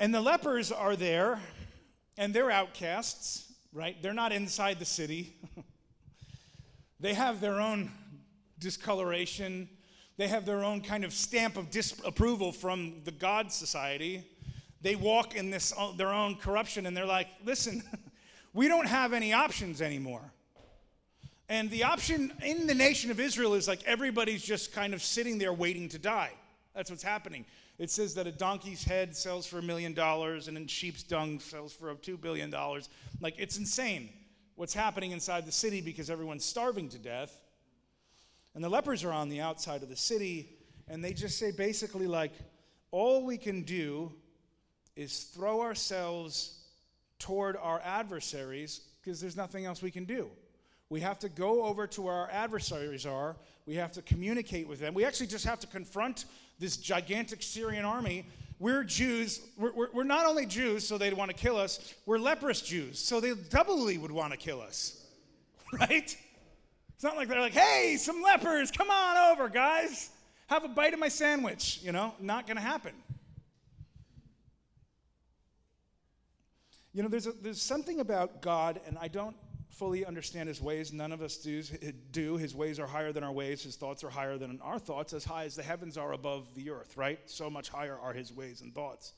And 0.01 0.15
the 0.15 0.23
lepers 0.23 0.73
are 0.73 0.97
there, 0.97 1.39
and 2.17 2.33
they're 2.33 2.51
outcasts, 2.51 3.53
right? 3.71 4.03
They're 4.03 4.15
not 4.15 4.33
inside 4.33 4.79
the 4.79 4.87
city. 4.87 5.37
they 7.01 7.13
have 7.13 7.43
their 7.43 7.61
own 7.61 7.91
discoloration. 8.59 9.69
They 10.17 10.27
have 10.29 10.47
their 10.47 10.65
own 10.65 10.81
kind 10.81 11.05
of 11.05 11.13
stamp 11.13 11.59
of 11.59 11.71
disapproval 11.71 12.53
from 12.53 13.03
the 13.05 13.11
God 13.11 13.53
society. 13.53 14.25
They 14.81 14.97
walk 14.97 15.35
in 15.35 15.51
this 15.51 15.71
uh, 15.77 15.93
their 15.93 16.15
own 16.15 16.37
corruption 16.37 16.87
and 16.87 16.97
they're 16.97 17.05
like, 17.05 17.29
"Listen, 17.45 17.83
we 18.55 18.69
don't 18.69 18.89
have 18.89 19.13
any 19.13 19.35
options 19.35 19.83
anymore." 19.83 20.33
And 21.51 21.71
the 21.71 21.85
option 21.85 22.33
in 22.43 22.67
the 22.67 22.75
nation 22.75 23.11
of 23.11 23.21
Israel 23.21 23.53
is 23.53 23.69
like 23.69 23.85
everybody's 23.85 24.43
just 24.43 24.73
kind 24.73 24.95
of 24.95 25.03
sitting 25.03 25.37
there 25.37 25.53
waiting 25.53 25.91
to 25.91 25.99
die. 25.99 26.33
That's 26.75 26.89
what's 26.89 27.03
happening. 27.03 27.45
It 27.81 27.91
says 27.91 28.13
that 28.17 28.27
a 28.27 28.31
donkey's 28.31 28.85
head 28.85 29.17
sells 29.17 29.47
for 29.47 29.59
a 29.59 29.63
million 29.63 29.95
dollars 29.95 30.49
and 30.49 30.59
a 30.59 30.69
sheep's 30.69 31.03
dung 31.03 31.41
sells 31.41 31.73
for 31.73 31.95
two 31.95 32.19
billion 32.19 32.51
dollars. 32.51 32.91
Like 33.23 33.37
it's 33.39 33.57
insane 33.57 34.11
what's 34.55 34.75
happening 34.75 35.13
inside 35.13 35.47
the 35.47 35.53
city 35.53 35.81
because 35.81 36.11
everyone's 36.11 36.45
starving 36.45 36.91
to 36.91 36.99
death. 36.99 37.41
And 38.55 38.63
the 38.63 38.69
lepers 38.69 39.03
are 39.03 39.13
on 39.13 39.31
the 39.31 39.41
outside 39.41 39.83
of 39.83 39.89
the 39.89 39.97
city, 39.97 40.51
and 40.89 41.03
they 41.03 41.15
just 41.15 41.39
say 41.39 41.53
basically, 41.53 42.07
like, 42.07 42.33
all 42.91 43.25
we 43.25 43.39
can 43.39 43.63
do 43.63 44.13
is 44.95 45.23
throw 45.35 45.63
ourselves 45.63 46.59
toward 47.19 47.57
our 47.57 47.81
adversaries 47.83 48.83
because 49.01 49.23
there's 49.23 49.37
nothing 49.37 49.65
else 49.65 49.81
we 49.81 49.91
can 49.91 50.05
do. 50.05 50.29
We 50.91 51.01
have 51.01 51.19
to 51.21 51.29
go 51.31 51.63
over 51.63 51.87
to 51.87 52.03
where 52.03 52.15
our 52.15 52.31
adversaries 52.31 53.07
are. 53.07 53.37
We 53.65 53.77
have 53.77 53.93
to 53.93 54.03
communicate 54.03 54.69
with 54.69 54.81
them. 54.81 54.93
We 54.93 55.07
actually 55.07 55.29
just 55.29 55.47
have 55.47 55.61
to 55.61 55.67
confront 55.69 56.27
this 56.61 56.77
gigantic 56.77 57.43
Syrian 57.43 57.85
army. 57.85 58.27
We're 58.61 58.85
Jews. 58.85 59.41
We're, 59.57 59.73
we're, 59.73 59.89
we're 59.93 60.05
not 60.05 60.27
only 60.27 60.47
Jews, 60.47 60.87
so 60.87 60.99
they'd 60.99 61.15
want 61.15 61.31
to 61.31 61.37
kill 61.37 61.57
us, 61.57 61.95
we're 62.07 62.19
leprous 62.19 62.61
Jews, 62.61 62.99
so 62.99 63.19
they 63.19 63.35
doubly 63.35 63.99
would 63.99 64.13
want 64.13 64.33
to 64.33 64.39
kill 64.39 64.61
us. 64.61 64.97
Right? 65.79 66.17
It's 66.97 67.05
not 67.05 67.17
like 67.17 67.29
they're 67.29 67.41
like, 67.41 67.53
hey, 67.53 67.97
some 67.97 68.23
lepers, 68.23 68.73
come 68.73 68.91
on 68.91 69.17
over, 69.31 69.49
guys. 69.49 70.11
Have 70.49 70.65
a 70.65 70.69
bite 70.69 70.93
of 70.93 70.99
my 70.99 71.07
sandwich. 71.07 71.79
You 71.81 71.93
know, 71.93 72.13
not 72.19 72.49
going 72.49 72.57
to 72.57 72.63
happen. 72.63 72.93
You 76.93 77.05
know, 77.05 77.09
there's, 77.09 77.29
a, 77.29 77.33
there's 77.41 77.63
something 77.63 78.01
about 78.01 78.43
God, 78.43 78.81
and 78.85 78.99
I 79.01 79.07
don't 79.07 79.37
fully 79.71 80.05
understand 80.05 80.49
his 80.49 80.61
ways. 80.61 80.93
None 80.93 81.13
of 81.13 81.23
us 81.23 81.37
do, 81.37 81.63
do. 82.11 82.37
His 82.37 82.55
ways 82.55 82.79
are 82.79 82.87
higher 82.87 83.13
than 83.13 83.25
our 83.25 83.33
ways. 83.33 83.63
His 83.63 83.77
thoughts 83.77 84.05
are 84.05 84.11
higher 84.11 84.37
than 84.37 84.61
our 84.63 84.79
thoughts, 84.79 85.13
as 85.13 85.25
high 85.25 85.45
as 85.45 85.55
the 85.55 85.63
heavens 85.63 85.97
are 85.97 86.13
above 86.13 86.55
the 86.55 86.71
earth, 86.71 86.97
right? 86.97 87.19
So 87.27 87.49
much 87.49 87.69
higher 87.69 87.99
are 87.99 88.13
his 88.13 88.33
ways 88.33 88.61
and 88.61 88.75
thoughts. 88.75 89.13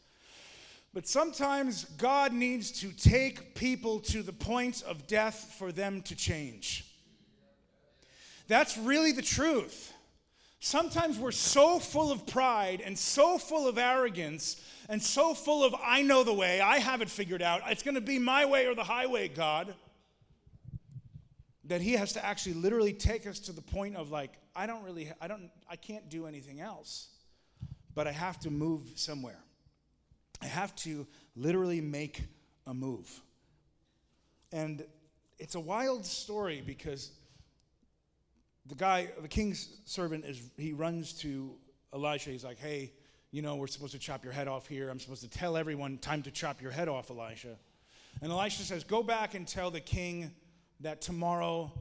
But 0.94 1.08
sometimes 1.08 1.84
God 1.96 2.32
needs 2.32 2.70
to 2.82 2.92
take 2.92 3.54
people 3.54 3.98
to 4.00 4.22
the 4.22 4.32
point 4.32 4.82
of 4.86 5.06
death 5.06 5.54
for 5.58 5.72
them 5.72 6.02
to 6.02 6.14
change. 6.14 6.84
That's 8.46 8.76
really 8.76 9.12
the 9.12 9.22
truth. 9.22 9.94
Sometimes 10.60 11.18
we're 11.18 11.32
so 11.32 11.78
full 11.78 12.12
of 12.12 12.26
pride 12.26 12.82
and 12.84 12.96
so 12.96 13.38
full 13.38 13.66
of 13.66 13.78
arrogance 13.78 14.60
and 14.88 15.02
so 15.02 15.32
full 15.32 15.64
of, 15.64 15.74
I 15.82 16.02
know 16.02 16.22
the 16.22 16.34
way, 16.34 16.60
I 16.60 16.78
have 16.78 17.00
it 17.00 17.08
figured 17.08 17.42
out, 17.42 17.62
it's 17.66 17.82
going 17.82 17.94
to 17.94 18.00
be 18.00 18.18
my 18.18 18.44
way 18.44 18.66
or 18.66 18.74
the 18.74 18.84
highway, 18.84 19.28
God 19.28 19.74
that 21.64 21.80
he 21.80 21.92
has 21.92 22.12
to 22.14 22.24
actually 22.24 22.54
literally 22.54 22.92
take 22.92 23.26
us 23.26 23.38
to 23.38 23.52
the 23.52 23.62
point 23.62 23.96
of 23.96 24.10
like 24.10 24.32
i 24.56 24.66
don't 24.66 24.82
really 24.82 25.10
i 25.20 25.28
don't 25.28 25.50
i 25.70 25.76
can't 25.76 26.08
do 26.08 26.26
anything 26.26 26.60
else 26.60 27.08
but 27.94 28.06
i 28.06 28.12
have 28.12 28.38
to 28.40 28.50
move 28.50 28.82
somewhere. 28.96 29.38
I 30.42 30.46
have 30.46 30.74
to 30.76 31.06
literally 31.36 31.80
make 31.80 32.24
a 32.66 32.74
move. 32.74 33.08
And 34.50 34.84
it's 35.38 35.54
a 35.54 35.60
wild 35.60 36.04
story 36.04 36.62
because 36.66 37.12
the 38.66 38.74
guy 38.74 39.08
the 39.20 39.28
king's 39.28 39.68
servant 39.84 40.24
is 40.24 40.40
he 40.56 40.72
runs 40.72 41.12
to 41.20 41.54
elisha. 41.94 42.30
He's 42.30 42.44
like 42.44 42.58
hey 42.58 42.92
you 43.30 43.40
know 43.40 43.56
we're 43.56 43.66
supposed 43.68 43.92
to 43.92 43.98
chop 43.98 44.24
your 44.24 44.32
head 44.32 44.48
off 44.48 44.66
here. 44.66 44.90
I'm 44.90 45.00
supposed 45.00 45.22
to 45.22 45.30
tell 45.30 45.56
everyone 45.56 45.98
time 45.98 46.22
to 46.22 46.30
chop 46.30 46.60
your 46.60 46.72
head 46.72 46.88
off 46.88 47.10
elisha. 47.10 47.56
And 48.20 48.32
elisha 48.32 48.62
says 48.62 48.84
go 48.84 49.02
back 49.02 49.34
and 49.34 49.46
tell 49.46 49.70
the 49.70 49.80
king 49.80 50.32
that 50.82 51.00
tomorrow 51.00 51.72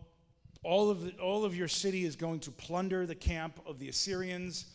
all 0.63 0.89
of, 0.89 1.01
the, 1.01 1.11
all 1.19 1.43
of 1.43 1.55
your 1.55 1.67
city 1.67 2.05
is 2.05 2.15
going 2.15 2.39
to 2.41 2.51
plunder 2.51 3.05
the 3.05 3.15
camp 3.15 3.59
of 3.65 3.79
the 3.79 3.89
Assyrians, 3.89 4.65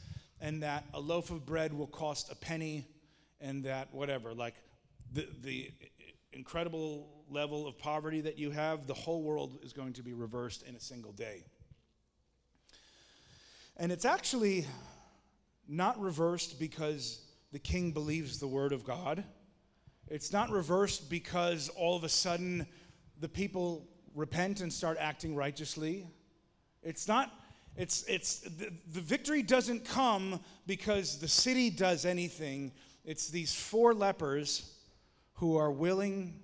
and 0.41 0.63
that 0.63 0.85
a 0.95 1.01
loaf 1.01 1.31
of 1.31 1.47
bread 1.47 1.73
will 1.73 1.87
cost 1.87 2.31
a 2.31 2.35
penny, 2.35 2.87
and 3.41 3.65
that 3.65 3.95
whatever, 3.95 4.35
like 4.35 4.55
the, 5.13 5.29
the 5.43 5.71
incredible 6.33 7.09
level 7.31 7.67
of 7.67 7.79
poverty 7.79 8.21
that 8.21 8.39
you 8.39 8.51
have, 8.51 8.87
the 8.87 8.95
whole 8.95 9.23
world 9.23 9.59
is 9.63 9.73
going 9.73 9.93
to 9.93 10.03
be 10.03 10.13
reversed 10.13 10.63
in 10.65 10.75
a 10.75 10.81
single 10.81 11.13
day. 11.13 11.45
And 13.77 13.93
it's 13.93 14.05
actually 14.05 14.67
not 15.69 16.01
reversed 16.01 16.59
because 16.59 17.21
the 17.53 17.59
king 17.59 17.93
believes 17.93 18.39
the 18.39 18.47
word 18.47 18.73
of 18.73 18.85
God. 18.85 19.23
It's 20.09 20.33
not 20.33 20.51
reversed 20.51 21.11
because 21.11 21.69
all 21.71 21.97
of 21.97 22.05
a 22.05 22.09
sudden 22.09 22.67
the 23.21 23.29
people 23.29 23.87
repent 24.17 24.63
and 24.63 24.73
start 24.73 24.97
acting 24.99 25.37
righteously. 25.37 26.09
It's 26.83 27.07
not, 27.07 27.31
it's, 27.77 28.05
it's, 28.09 28.41
the, 28.41 28.73
the 28.93 29.01
victory 29.01 29.43
doesn't 29.43 29.85
come 29.85 30.41
because 30.67 31.19
the 31.19 31.29
city 31.29 31.71
does 31.71 32.05
anything. 32.05 32.73
It's 33.05 33.29
these 33.29 33.55
four 33.55 33.95
lepers 33.95 34.73
who 35.35 35.59
are 35.59 35.71
willing 35.71 36.41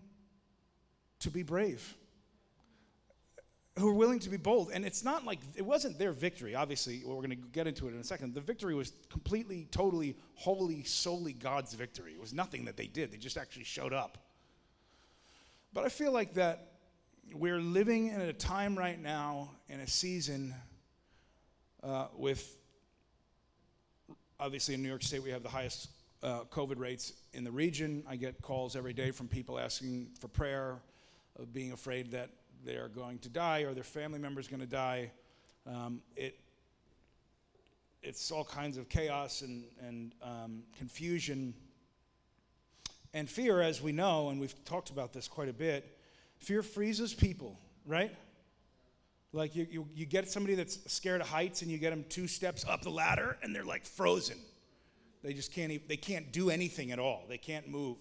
to 1.20 1.30
be 1.30 1.42
brave, 1.42 1.94
who 3.78 3.88
are 3.88 3.94
willing 3.94 4.18
to 4.18 4.28
be 4.28 4.36
bold. 4.36 4.70
And 4.74 4.84
it's 4.84 5.02
not 5.02 5.24
like, 5.24 5.38
it 5.56 5.64
wasn't 5.64 5.98
their 5.98 6.12
victory, 6.12 6.54
obviously. 6.54 7.02
We're 7.06 7.14
going 7.14 7.30
to 7.30 7.36
get 7.36 7.66
into 7.66 7.88
it 7.88 7.94
in 7.94 8.00
a 8.00 8.04
second. 8.04 8.34
The 8.34 8.40
victory 8.42 8.74
was 8.74 8.92
completely, 9.08 9.66
totally, 9.70 10.14
wholly, 10.34 10.84
solely 10.84 11.32
God's 11.32 11.72
victory. 11.72 12.12
It 12.12 12.20
was 12.20 12.34
nothing 12.34 12.66
that 12.66 12.76
they 12.76 12.86
did, 12.86 13.12
they 13.12 13.16
just 13.16 13.38
actually 13.38 13.64
showed 13.64 13.94
up. 13.94 14.18
But 15.72 15.86
I 15.86 15.88
feel 15.88 16.12
like 16.12 16.34
that 16.34 16.71
we're 17.34 17.60
living 17.60 18.08
in 18.08 18.20
a 18.20 18.32
time 18.32 18.76
right 18.76 19.00
now 19.00 19.50
in 19.68 19.80
a 19.80 19.86
season 19.86 20.54
uh, 21.82 22.06
with 22.16 22.56
obviously 24.38 24.74
in 24.74 24.82
New 24.82 24.88
York 24.88 25.02
State 25.02 25.22
we 25.22 25.30
have 25.30 25.42
the 25.42 25.48
highest 25.48 25.88
uh, 26.22 26.40
COVID 26.50 26.78
rates 26.78 27.12
in 27.32 27.44
the 27.44 27.50
region. 27.50 28.04
I 28.08 28.16
get 28.16 28.42
calls 28.42 28.76
every 28.76 28.92
day 28.92 29.10
from 29.10 29.28
people 29.28 29.58
asking 29.58 30.10
for 30.20 30.28
prayer, 30.28 30.78
of 31.38 31.52
being 31.52 31.72
afraid 31.72 32.10
that 32.10 32.28
they 32.64 32.76
are 32.76 32.88
going 32.88 33.18
to 33.20 33.30
die 33.30 33.60
or 33.60 33.72
their 33.72 33.84
family 33.84 34.18
member 34.18 34.38
is 34.38 34.48
going 34.48 34.60
to 34.60 34.66
die. 34.66 35.10
Um, 35.66 36.02
it 36.16 36.38
it's 38.02 38.30
all 38.32 38.44
kinds 38.44 38.76
of 38.76 38.88
chaos 38.88 39.42
and, 39.42 39.64
and 39.80 40.12
um, 40.22 40.64
confusion 40.76 41.54
and 43.14 43.30
fear, 43.30 43.60
as 43.60 43.80
we 43.80 43.92
know, 43.92 44.30
and 44.30 44.40
we've 44.40 44.64
talked 44.64 44.90
about 44.90 45.12
this 45.12 45.28
quite 45.28 45.48
a 45.48 45.52
bit 45.52 45.98
Fear 46.42 46.62
freezes 46.62 47.14
people, 47.14 47.58
right? 47.86 48.12
Like 49.32 49.54
you, 49.54 49.66
you, 49.70 49.88
you 49.94 50.06
get 50.06 50.28
somebody 50.28 50.54
that's 50.54 50.78
scared 50.92 51.20
of 51.20 51.28
heights 51.28 51.62
and 51.62 51.70
you 51.70 51.78
get 51.78 51.90
them 51.90 52.04
two 52.08 52.26
steps 52.26 52.64
up 52.68 52.82
the 52.82 52.90
ladder 52.90 53.38
and 53.42 53.54
they're 53.54 53.64
like 53.64 53.86
frozen. 53.86 54.36
They 55.22 55.32
just 55.32 55.52
can't, 55.52 55.70
even, 55.70 55.86
they 55.88 55.96
can't 55.96 56.32
do 56.32 56.50
anything 56.50 56.90
at 56.90 56.98
all. 56.98 57.24
They 57.28 57.38
can't 57.38 57.68
move. 57.68 57.96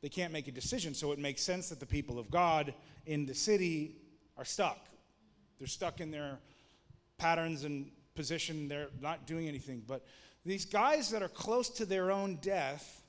They 0.00 0.08
can't 0.08 0.32
make 0.32 0.48
a 0.48 0.52
decision. 0.52 0.94
So 0.94 1.12
it 1.12 1.18
makes 1.18 1.42
sense 1.42 1.68
that 1.68 1.78
the 1.78 1.86
people 1.86 2.18
of 2.18 2.30
God 2.30 2.74
in 3.04 3.26
the 3.26 3.34
city 3.34 3.96
are 4.38 4.44
stuck. 4.44 4.78
They're 5.58 5.68
stuck 5.68 6.00
in 6.00 6.10
their 6.10 6.38
patterns 7.18 7.64
and 7.64 7.90
position. 8.14 8.68
They're 8.68 8.88
not 9.00 9.26
doing 9.26 9.48
anything. 9.48 9.82
But 9.86 10.06
these 10.46 10.64
guys 10.64 11.10
that 11.10 11.22
are 11.22 11.28
close 11.28 11.68
to 11.70 11.84
their 11.84 12.10
own 12.10 12.38
death 12.40 13.02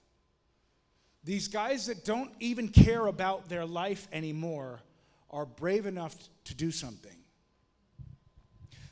these 1.27 1.49
guys 1.49 1.87
that 1.87 2.05
don't 2.05 2.31
even 2.39 2.69
care 2.69 3.05
about 3.07 3.49
their 3.49 3.65
life 3.65 4.07
anymore 4.13 4.79
are 5.29 5.45
brave 5.45 5.85
enough 5.85 6.15
to 6.45 6.55
do 6.55 6.71
something. 6.71 7.17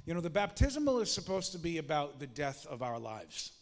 You 0.06 0.14
know, 0.14 0.20
the 0.20 0.30
baptismal 0.30 1.00
is 1.00 1.10
supposed 1.10 1.54
to 1.54 1.58
be 1.58 1.78
about 1.78 2.20
the 2.20 2.28
death 2.28 2.68
of 2.70 2.82
our 2.82 3.00
lives. 3.00 3.54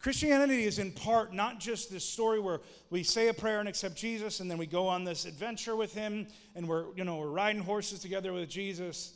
Christianity 0.00 0.64
is 0.64 0.80
in 0.80 0.90
part 0.90 1.32
not 1.32 1.60
just 1.60 1.92
this 1.92 2.04
story 2.04 2.40
where 2.40 2.60
we 2.90 3.04
say 3.04 3.28
a 3.28 3.34
prayer 3.34 3.60
and 3.60 3.68
accept 3.68 3.94
Jesus 3.94 4.40
and 4.40 4.50
then 4.50 4.58
we 4.58 4.66
go 4.66 4.88
on 4.88 5.04
this 5.04 5.24
adventure 5.24 5.76
with 5.76 5.94
him 5.94 6.26
and 6.56 6.68
we're, 6.68 6.86
you 6.96 7.04
know, 7.04 7.18
we're 7.18 7.28
riding 7.28 7.62
horses 7.62 8.00
together 8.00 8.32
with 8.32 8.48
Jesus. 8.48 9.14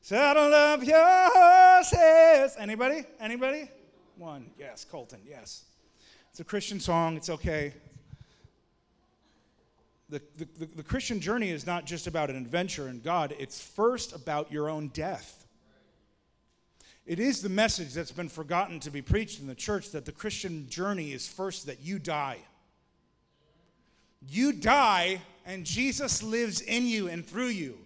Saddle 0.00 0.52
up 0.52 0.84
your 0.84 1.30
horses. 1.32 2.56
Anybody? 2.58 3.04
Anybody? 3.20 3.70
One. 4.16 4.50
Yes, 4.58 4.84
Colton. 4.84 5.20
Yes. 5.24 5.64
It's 6.34 6.40
a 6.40 6.44
Christian 6.44 6.80
song, 6.80 7.16
it's 7.16 7.30
okay. 7.30 7.72
The, 10.08 10.20
the, 10.36 10.48
the, 10.58 10.66
the 10.66 10.82
Christian 10.82 11.20
journey 11.20 11.50
is 11.50 11.64
not 11.64 11.84
just 11.84 12.08
about 12.08 12.28
an 12.28 12.34
adventure 12.34 12.88
in 12.88 12.98
God, 12.98 13.32
it's 13.38 13.62
first 13.62 14.12
about 14.12 14.50
your 14.50 14.68
own 14.68 14.88
death. 14.88 15.46
It 17.06 17.20
is 17.20 17.40
the 17.40 17.48
message 17.48 17.94
that's 17.94 18.10
been 18.10 18.28
forgotten 18.28 18.80
to 18.80 18.90
be 18.90 19.00
preached 19.00 19.38
in 19.38 19.46
the 19.46 19.54
church 19.54 19.92
that 19.92 20.06
the 20.06 20.10
Christian 20.10 20.68
journey 20.68 21.12
is 21.12 21.28
first 21.28 21.66
that 21.66 21.82
you 21.82 22.00
die. 22.00 22.38
You 24.20 24.54
die, 24.54 25.22
and 25.46 25.64
Jesus 25.64 26.20
lives 26.20 26.60
in 26.62 26.88
you 26.88 27.06
and 27.06 27.24
through 27.24 27.50
you. 27.50 27.78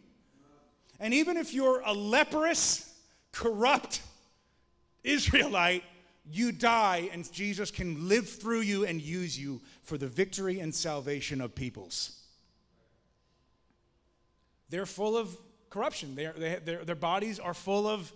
And 0.99 1.13
even 1.13 1.37
if 1.37 1.53
you're 1.53 1.83
a 1.85 1.93
leprous, 1.93 2.95
corrupt 3.31 4.01
Israelite, 5.05 5.85
you 6.31 6.53
die, 6.53 7.09
and 7.13 7.31
Jesus 7.33 7.71
can 7.71 8.09
live 8.09 8.29
through 8.29 8.61
you 8.61 8.85
and 8.85 9.01
use 9.01 9.39
you 9.39 9.61
for 9.83 9.99
the 9.99 10.07
victory 10.07 10.61
and 10.61 10.75
salvation 10.75 11.41
of 11.41 11.55
peoples. 11.55 12.21
They're 14.71 14.87
full 14.87 15.17
of 15.17 15.37
corruption, 15.71 16.15
they 16.15 16.31
they, 16.37 16.77
their 16.77 16.95
bodies 16.95 17.39
are 17.39 17.55
full 17.55 17.87
of 17.87 18.13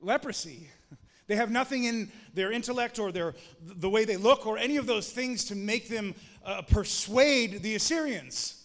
leprosy. 0.00 0.68
They 1.26 1.36
have 1.36 1.50
nothing 1.50 1.84
in 1.84 2.12
their 2.34 2.52
intellect 2.52 2.98
or 2.98 3.10
their, 3.10 3.34
the 3.62 3.88
way 3.88 4.04
they 4.04 4.18
look 4.18 4.46
or 4.46 4.58
any 4.58 4.76
of 4.76 4.86
those 4.86 5.10
things 5.10 5.46
to 5.46 5.54
make 5.54 5.88
them 5.88 6.14
uh, 6.44 6.60
persuade 6.60 7.62
the 7.62 7.74
Assyrians. 7.76 8.62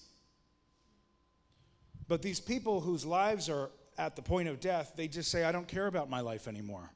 But 2.10 2.22
these 2.22 2.42
people 2.42 2.82
whose 2.82 3.06
lives 3.06 3.50
are 3.50 3.70
at 3.98 4.16
the 4.18 4.22
point 4.22 4.50
of 4.50 4.60
death, 4.60 4.94
they 4.96 5.08
just 5.08 5.32
say, 5.32 5.46
I 5.46 5.54
don't 5.54 5.68
care 5.68 5.88
about 5.88 6.10
my 6.10 6.20
life 6.20 6.48
anymore. 6.48 6.92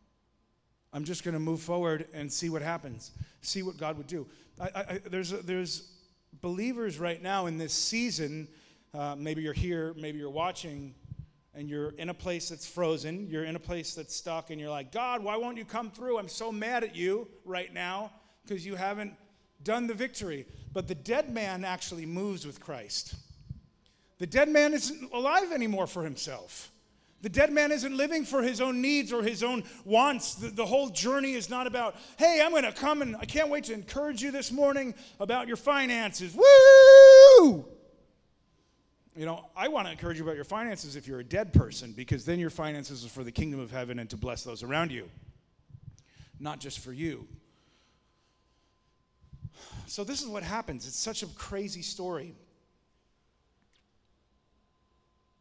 I'm 0.93 1.03
just 1.03 1.23
going 1.23 1.33
to 1.33 1.39
move 1.39 1.59
forward 1.61 2.07
and 2.13 2.31
see 2.31 2.49
what 2.49 2.61
happens, 2.61 3.11
see 3.41 3.63
what 3.63 3.77
God 3.77 3.97
would 3.97 4.07
do. 4.07 4.27
I, 4.61 4.69
I, 4.75 5.01
there's, 5.09 5.31
there's 5.31 5.91
believers 6.41 6.99
right 6.99 7.21
now 7.21 7.47
in 7.47 7.57
this 7.57 7.73
season. 7.73 8.47
Uh, 8.93 9.15
maybe 9.17 9.41
you're 9.41 9.53
here, 9.53 9.95
maybe 9.97 10.19
you're 10.19 10.29
watching, 10.29 10.93
and 11.55 11.67
you're 11.67 11.89
in 11.91 12.09
a 12.09 12.13
place 12.13 12.49
that's 12.49 12.67
frozen. 12.67 13.27
You're 13.27 13.45
in 13.45 13.55
a 13.55 13.59
place 13.59 13.95
that's 13.95 14.15
stuck, 14.15 14.51
and 14.51 14.61
you're 14.61 14.69
like, 14.69 14.91
God, 14.91 15.23
why 15.23 15.35
won't 15.37 15.57
you 15.57 15.65
come 15.65 15.89
through? 15.89 16.19
I'm 16.19 16.29
so 16.29 16.51
mad 16.51 16.83
at 16.83 16.95
you 16.95 17.27
right 17.43 17.73
now 17.73 18.11
because 18.43 18.65
you 18.65 18.75
haven't 18.75 19.13
done 19.63 19.87
the 19.87 19.93
victory. 19.93 20.45
But 20.73 20.87
the 20.87 20.95
dead 20.95 21.33
man 21.33 21.63
actually 21.63 22.05
moves 22.05 22.45
with 22.45 22.59
Christ. 22.59 23.15
The 24.19 24.27
dead 24.27 24.49
man 24.49 24.73
isn't 24.73 25.11
alive 25.11 25.51
anymore 25.51 25.87
for 25.87 26.03
himself. 26.03 26.71
The 27.23 27.29
dead 27.29 27.53
man 27.53 27.71
isn't 27.71 27.95
living 27.95 28.25
for 28.25 28.43
his 28.43 28.59
own 28.59 28.81
needs 28.81 29.13
or 29.13 29.23
his 29.23 29.43
own 29.43 29.63
wants. 29.85 30.35
The, 30.35 30.49
the 30.49 30.65
whole 30.65 30.89
journey 30.89 31.35
is 31.35 31.49
not 31.49 31.67
about, 31.67 31.95
hey, 32.17 32.41
I'm 32.43 32.51
going 32.51 32.63
to 32.63 32.73
come 32.73 33.01
and 33.01 33.15
I 33.15 33.23
can't 33.23 33.49
wait 33.49 33.63
to 33.65 33.73
encourage 33.73 34.21
you 34.21 34.29
this 34.29 34.51
morning 34.51 34.93
about 35.21 35.47
your 35.47 35.55
finances. 35.55 36.35
Woo! 36.35 37.65
You 39.15 39.25
know, 39.25 39.45
I 39.55 39.69
want 39.69 39.87
to 39.87 39.91
encourage 39.93 40.17
you 40.17 40.23
about 40.25 40.35
your 40.35 40.43
finances 40.43 40.97
if 40.97 41.07
you're 41.07 41.21
a 41.21 41.23
dead 41.23 41.53
person, 41.53 41.93
because 41.93 42.25
then 42.25 42.39
your 42.39 42.49
finances 42.49 43.05
are 43.05 43.09
for 43.09 43.23
the 43.23 43.31
kingdom 43.31 43.61
of 43.61 43.71
heaven 43.71 43.99
and 43.99 44.09
to 44.09 44.17
bless 44.17 44.43
those 44.43 44.61
around 44.61 44.91
you, 44.91 45.09
not 46.41 46.59
just 46.59 46.79
for 46.79 46.91
you. 46.91 47.25
So, 49.85 50.03
this 50.03 50.21
is 50.21 50.27
what 50.27 50.43
happens. 50.43 50.85
It's 50.87 50.97
such 50.97 51.23
a 51.23 51.27
crazy 51.27 51.83
story. 51.83 52.35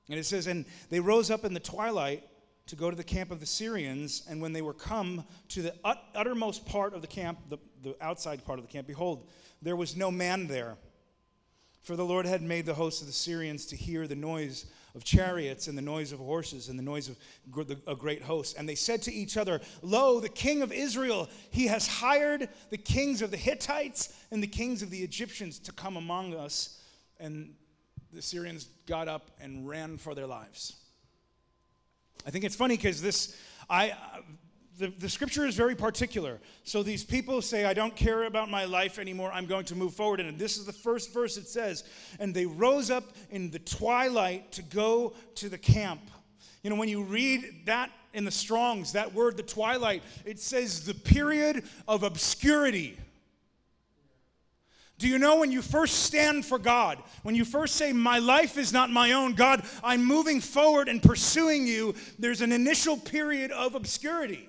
And 0.08 0.18
it 0.18 0.24
says, 0.24 0.46
And 0.46 0.64
they 0.90 1.00
rose 1.00 1.30
up 1.30 1.44
in 1.44 1.54
the 1.54 1.60
twilight 1.60 2.24
to 2.66 2.76
go 2.76 2.90
to 2.90 2.96
the 2.96 3.04
camp 3.04 3.30
of 3.30 3.40
the 3.40 3.46
Syrians. 3.46 4.24
And 4.28 4.40
when 4.40 4.52
they 4.52 4.62
were 4.62 4.74
come 4.74 5.24
to 5.48 5.62
the 5.62 5.74
ut- 5.84 6.02
uttermost 6.14 6.66
part 6.66 6.94
of 6.94 7.02
the 7.02 7.08
camp, 7.08 7.38
the, 7.48 7.58
the 7.82 7.96
outside 8.00 8.44
part 8.44 8.58
of 8.58 8.66
the 8.66 8.72
camp, 8.72 8.86
behold, 8.86 9.28
there 9.60 9.76
was 9.76 9.96
no 9.96 10.10
man 10.10 10.46
there. 10.46 10.76
For 11.82 11.96
the 11.96 12.04
Lord 12.04 12.26
had 12.26 12.42
made 12.42 12.66
the 12.66 12.74
host 12.74 13.00
of 13.00 13.08
the 13.08 13.12
Syrians 13.12 13.66
to 13.66 13.76
hear 13.76 14.06
the 14.06 14.14
noise 14.14 14.66
of 14.94 15.04
chariots 15.04 15.68
and 15.68 15.76
the 15.76 15.82
noise 15.82 16.12
of 16.12 16.18
horses 16.20 16.68
and 16.68 16.78
the 16.78 16.82
noise 16.82 17.08
of 17.08 17.16
a 17.86 17.96
great 17.96 18.22
host. 18.22 18.56
And 18.56 18.68
they 18.68 18.74
said 18.74 19.02
to 19.02 19.12
each 19.12 19.36
other, 19.36 19.60
Lo, 19.80 20.20
the 20.20 20.28
king 20.28 20.62
of 20.62 20.72
Israel, 20.72 21.28
he 21.50 21.66
has 21.66 21.88
hired 21.88 22.48
the 22.70 22.78
kings 22.78 23.22
of 23.22 23.30
the 23.30 23.36
Hittites 23.36 24.14
and 24.30 24.42
the 24.42 24.48
kings 24.48 24.82
of 24.82 24.90
the 24.90 25.02
Egyptians 25.02 25.58
to 25.60 25.72
come 25.72 25.96
among 25.96 26.34
us. 26.34 26.80
And 27.18 27.54
the 28.12 28.22
Syrians 28.22 28.68
got 28.86 29.08
up 29.08 29.30
and 29.40 29.68
ran 29.68 29.96
for 29.98 30.14
their 30.14 30.26
lives. 30.26 30.76
I 32.26 32.30
think 32.30 32.44
it's 32.44 32.56
funny 32.56 32.76
because 32.76 33.00
this, 33.00 33.36
I, 33.68 33.90
uh, 33.90 33.96
the, 34.78 34.88
the 34.88 35.08
scripture 35.08 35.46
is 35.46 35.54
very 35.54 35.74
particular. 35.74 36.40
So 36.64 36.82
these 36.82 37.04
people 37.04 37.42
say, 37.42 37.64
I 37.64 37.74
don't 37.74 37.94
care 37.94 38.24
about 38.24 38.50
my 38.50 38.64
life 38.64 38.98
anymore. 38.98 39.30
I'm 39.32 39.46
going 39.46 39.64
to 39.66 39.74
move 39.74 39.94
forward. 39.94 40.20
And 40.20 40.38
this 40.38 40.56
is 40.56 40.66
the 40.66 40.72
first 40.72 41.12
verse 41.12 41.36
it 41.36 41.48
says, 41.48 41.84
and 42.18 42.34
they 42.34 42.46
rose 42.46 42.90
up 42.90 43.04
in 43.30 43.50
the 43.50 43.58
twilight 43.58 44.52
to 44.52 44.62
go 44.62 45.14
to 45.36 45.48
the 45.48 45.58
camp. 45.58 46.00
You 46.62 46.70
know, 46.70 46.76
when 46.76 46.88
you 46.88 47.02
read 47.02 47.66
that 47.66 47.90
in 48.14 48.24
the 48.24 48.30
Strong's, 48.30 48.92
that 48.92 49.12
word, 49.14 49.36
the 49.36 49.42
twilight, 49.42 50.02
it 50.24 50.38
says 50.38 50.86
the 50.86 50.94
period 50.94 51.64
of 51.88 52.02
obscurity. 52.02 52.96
Do 55.02 55.08
you 55.08 55.18
know 55.18 55.40
when 55.40 55.50
you 55.50 55.62
first 55.62 56.04
stand 56.04 56.46
for 56.46 56.60
God, 56.60 56.96
when 57.24 57.34
you 57.34 57.44
first 57.44 57.74
say, 57.74 57.92
My 57.92 58.20
life 58.20 58.56
is 58.56 58.72
not 58.72 58.88
my 58.88 59.10
own, 59.10 59.32
God, 59.32 59.64
I'm 59.82 60.04
moving 60.04 60.40
forward 60.40 60.88
and 60.88 61.02
pursuing 61.02 61.66
you, 61.66 61.96
there's 62.20 62.40
an 62.40 62.52
initial 62.52 62.96
period 62.96 63.50
of 63.50 63.74
obscurity. 63.74 64.48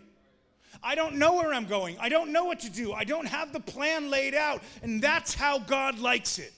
I 0.84 0.94
don't 0.94 1.16
know 1.16 1.34
where 1.34 1.52
I'm 1.52 1.66
going. 1.66 1.98
I 2.00 2.08
don't 2.08 2.32
know 2.32 2.44
what 2.44 2.60
to 2.60 2.70
do. 2.70 2.94
I 2.94 3.04
don't 3.04 3.26
have 3.26 3.52
the 3.52 3.60
plan 3.60 4.12
laid 4.12 4.36
out. 4.36 4.62
And 4.84 5.02
that's 5.02 5.34
how 5.34 5.58
God 5.58 5.98
likes 5.98 6.38
it. 6.38 6.54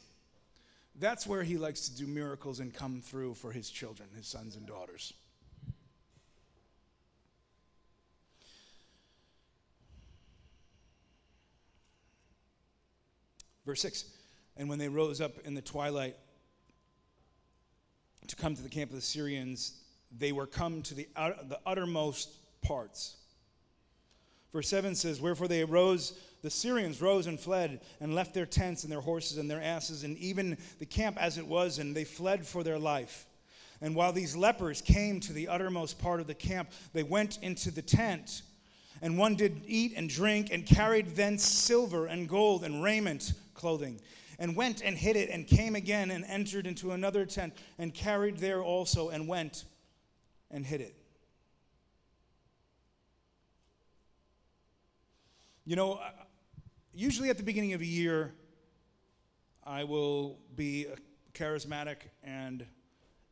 That's 0.99 1.25
where 1.25 1.43
He 1.43 1.57
likes 1.57 1.87
to 1.87 1.95
do 1.95 2.05
miracles 2.05 2.59
and 2.59 2.73
come 2.73 2.99
through 2.99 3.35
for 3.35 3.53
His 3.53 3.69
children, 3.69 4.09
His 4.13 4.27
sons 4.27 4.57
and 4.57 4.67
daughters. 4.67 5.13
Verse 13.65 13.81
6 13.81 14.05
And 14.57 14.69
when 14.69 14.79
they 14.79 14.89
rose 14.89 15.21
up 15.21 15.39
in 15.45 15.53
the 15.53 15.61
twilight 15.61 16.15
to 18.27 18.35
come 18.35 18.55
to 18.55 18.61
the 18.61 18.69
camp 18.69 18.91
of 18.91 18.95
the 18.95 19.01
Syrians, 19.01 19.81
they 20.17 20.31
were 20.31 20.47
come 20.47 20.81
to 20.83 20.93
the, 20.93 21.07
the 21.15 21.59
uttermost 21.65 22.29
parts. 22.61 23.17
Verse 24.53 24.69
7 24.69 24.95
says, 24.95 25.19
Wherefore 25.19 25.47
they 25.47 25.63
arose, 25.63 26.17
the 26.41 26.49
Syrians 26.49 27.01
rose 27.01 27.27
and 27.27 27.39
fled, 27.39 27.81
and 27.99 28.15
left 28.15 28.33
their 28.33 28.45
tents 28.45 28.83
and 28.83 28.91
their 28.91 29.01
horses 29.01 29.37
and 29.37 29.51
their 29.51 29.61
asses, 29.61 30.03
and 30.03 30.17
even 30.17 30.57
the 30.79 30.85
camp 30.85 31.17
as 31.19 31.37
it 31.37 31.45
was, 31.45 31.77
and 31.77 31.95
they 31.95 32.05
fled 32.05 32.45
for 32.45 32.63
their 32.63 32.79
life. 32.79 33.25
And 33.81 33.95
while 33.95 34.13
these 34.13 34.35
lepers 34.35 34.81
came 34.81 35.19
to 35.21 35.33
the 35.33 35.49
uttermost 35.49 35.99
part 35.99 36.21
of 36.21 36.27
the 36.27 36.33
camp, 36.33 36.69
they 36.93 37.03
went 37.03 37.37
into 37.41 37.69
the 37.69 37.81
tent. 37.81 38.43
And 39.01 39.17
one 39.17 39.35
did 39.35 39.61
eat 39.67 39.93
and 39.97 40.09
drink, 40.09 40.49
and 40.51 40.65
carried 40.65 41.15
thence 41.17 41.43
silver 41.43 42.05
and 42.05 42.29
gold 42.29 42.63
and 42.63 42.81
raiment 42.81 43.33
clothing, 43.65 43.99
and 44.37 44.55
went 44.55 44.83
and 44.83 44.95
hid 44.95 45.15
it, 45.15 45.31
and 45.31 45.47
came 45.47 45.75
again 45.75 46.11
and 46.11 46.23
entered 46.25 46.67
into 46.67 46.91
another 46.91 47.25
tent, 47.25 47.51
and 47.79 47.95
carried 47.95 48.37
there 48.37 48.61
also, 48.61 49.09
and 49.09 49.27
went 49.27 49.65
and 50.51 50.63
hid 50.63 50.81
it. 50.81 50.95
You 55.65 55.75
know, 55.75 55.99
usually 56.93 57.31
at 57.31 57.37
the 57.37 57.43
beginning 57.43 57.73
of 57.73 57.81
a 57.81 57.87
year, 57.87 58.35
I 59.63 59.83
will 59.83 60.37
be 60.55 60.85
charismatic 61.33 61.97
and 62.23 62.67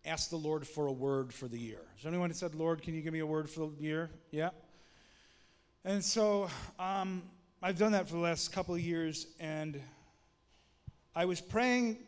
ask 0.03 0.31
the 0.31 0.37
Lord 0.37 0.67
for 0.67 0.87
a 0.87 0.91
word 0.91 1.31
for 1.31 1.47
the 1.47 1.59
year. 1.59 1.81
Is 1.99 2.07
anyone 2.07 2.29
that 2.29 2.37
said, 2.37 2.55
Lord, 2.55 2.81
can 2.81 2.95
you 2.95 3.01
give 3.01 3.13
me 3.13 3.19
a 3.19 3.27
word 3.27 3.47
for 3.47 3.69
the 3.69 3.79
year? 3.79 4.09
Yeah? 4.31 4.49
And 5.85 6.03
so 6.03 6.49
um, 6.79 7.21
I've 7.61 7.77
done 7.77 7.91
that 7.91 8.07
for 8.07 8.15
the 8.15 8.21
last 8.21 8.51
couple 8.51 8.73
of 8.73 8.81
years, 8.81 9.27
and 9.39 9.79
I 11.15 11.25
was 11.25 11.39
praying 11.39 11.99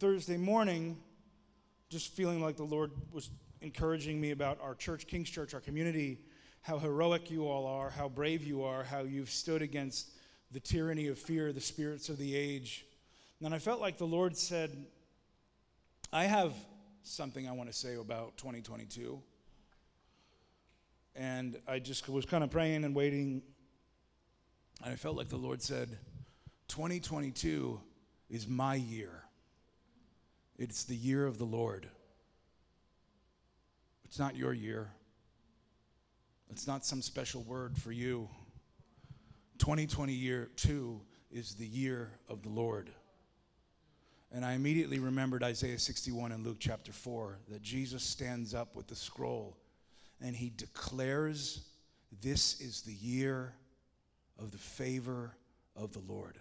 Thursday 0.00 0.36
morning, 0.36 0.98
just 1.88 2.12
feeling 2.12 2.42
like 2.42 2.56
the 2.56 2.64
Lord 2.64 2.90
was 3.10 3.30
encouraging 3.62 4.20
me 4.20 4.32
about 4.32 4.58
our 4.60 4.74
church, 4.74 5.06
King's 5.06 5.30
Church, 5.30 5.54
our 5.54 5.60
community, 5.60 6.18
how 6.60 6.78
heroic 6.78 7.30
you 7.30 7.48
all 7.48 7.66
are, 7.66 7.88
how 7.88 8.06
brave 8.06 8.44
you 8.44 8.62
are, 8.62 8.84
how 8.84 9.00
you've 9.00 9.30
stood 9.30 9.62
against 9.62 10.10
the 10.52 10.60
tyranny 10.60 11.08
of 11.08 11.18
fear, 11.18 11.54
the 11.54 11.60
spirits 11.60 12.10
of 12.10 12.18
the 12.18 12.36
age. 12.36 12.84
And 13.42 13.54
I 13.54 13.58
felt 13.58 13.80
like 13.80 13.96
the 13.96 14.06
Lord 14.06 14.36
said, 14.36 14.84
I 16.12 16.24
have 16.24 16.52
something 17.02 17.48
I 17.48 17.52
want 17.52 17.70
to 17.70 17.74
say 17.76 17.94
about 17.94 18.36
2022. 18.36 19.22
And 21.16 21.58
I 21.66 21.78
just 21.78 22.06
was 22.10 22.26
kind 22.26 22.44
of 22.44 22.50
praying 22.50 22.84
and 22.84 22.94
waiting. 22.94 23.40
And 24.84 24.92
I 24.92 24.96
felt 24.96 25.16
like 25.16 25.30
the 25.30 25.38
Lord 25.38 25.62
said, 25.62 25.96
2022 26.68 27.80
is 28.30 28.46
my 28.46 28.76
year. 28.76 29.24
It's 30.58 30.84
the 30.84 30.96
year 30.96 31.26
of 31.26 31.38
the 31.38 31.44
Lord. 31.44 31.88
It's 34.04 34.18
not 34.18 34.36
your 34.36 34.52
year. 34.52 34.90
It's 36.50 36.66
not 36.66 36.84
some 36.84 37.02
special 37.02 37.42
word 37.42 37.76
for 37.76 37.92
you. 37.92 38.28
2020 39.58 40.12
year 40.12 40.50
2 40.56 41.00
is 41.30 41.54
the 41.54 41.66
year 41.66 42.12
of 42.28 42.42
the 42.42 42.48
Lord. 42.48 42.90
And 44.32 44.44
I 44.44 44.52
immediately 44.52 44.98
remembered 44.98 45.42
Isaiah 45.42 45.78
61 45.78 46.32
and 46.32 46.46
Luke 46.46 46.58
chapter 46.60 46.92
4 46.92 47.38
that 47.48 47.62
Jesus 47.62 48.02
stands 48.02 48.54
up 48.54 48.76
with 48.76 48.86
the 48.86 48.94
scroll 48.94 49.56
and 50.20 50.36
he 50.36 50.52
declares, 50.56 51.64
This 52.20 52.60
is 52.60 52.82
the 52.82 52.92
year 52.92 53.54
of 54.38 54.52
the 54.52 54.58
favor 54.58 55.36
of 55.74 55.92
the 55.92 56.02
Lord. 56.06 56.38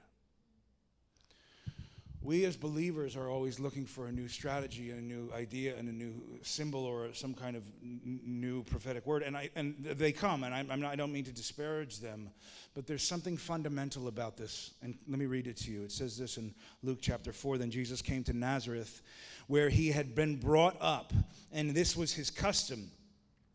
We 2.21 2.43
as 2.45 2.57
believers 2.57 3.15
are 3.15 3.29
always 3.29 3.59
looking 3.59 3.85
for 3.85 4.07
a 4.07 4.11
new 4.11 4.27
strategy 4.27 4.91
and 4.91 4.99
a 4.99 5.03
new 5.03 5.31
idea 5.33 5.77
and 5.77 5.87
a 5.87 5.91
new 5.91 6.21
symbol 6.41 6.83
or 6.83 7.13
some 7.13 7.33
kind 7.33 7.55
of 7.55 7.63
n- 7.81 8.19
new 8.25 8.63
prophetic 8.63 9.05
word. 9.05 9.23
And 9.23 9.37
I 9.37 9.49
and 9.55 9.75
they 9.79 10.11
come 10.11 10.43
and 10.43 10.53
I, 10.53 10.65
I'm 10.69 10.81
not, 10.81 10.91
I 10.91 10.95
don't 10.95 11.13
mean 11.13 11.23
to 11.25 11.31
disparage 11.31 11.99
them 11.99 12.29
but 12.75 12.87
there's 12.87 13.03
something 13.03 13.35
fundamental 13.35 14.07
about 14.07 14.37
this. 14.37 14.71
And 14.81 14.97
let 15.07 15.19
me 15.19 15.25
read 15.25 15.47
it 15.47 15.57
to 15.57 15.71
you. 15.71 15.83
It 15.83 15.91
says 15.91 16.17
this 16.17 16.37
in 16.37 16.53
Luke 16.83 16.99
chapter 17.01 17.33
4 17.33 17.57
then 17.57 17.71
Jesus 17.71 18.01
came 18.01 18.23
to 18.25 18.33
Nazareth 18.33 19.01
where 19.47 19.69
he 19.69 19.89
had 19.89 20.15
been 20.15 20.37
brought 20.37 20.77
up 20.79 21.13
and 21.51 21.71
this 21.71 21.95
was 21.95 22.13
his 22.13 22.29
custom. 22.29 22.89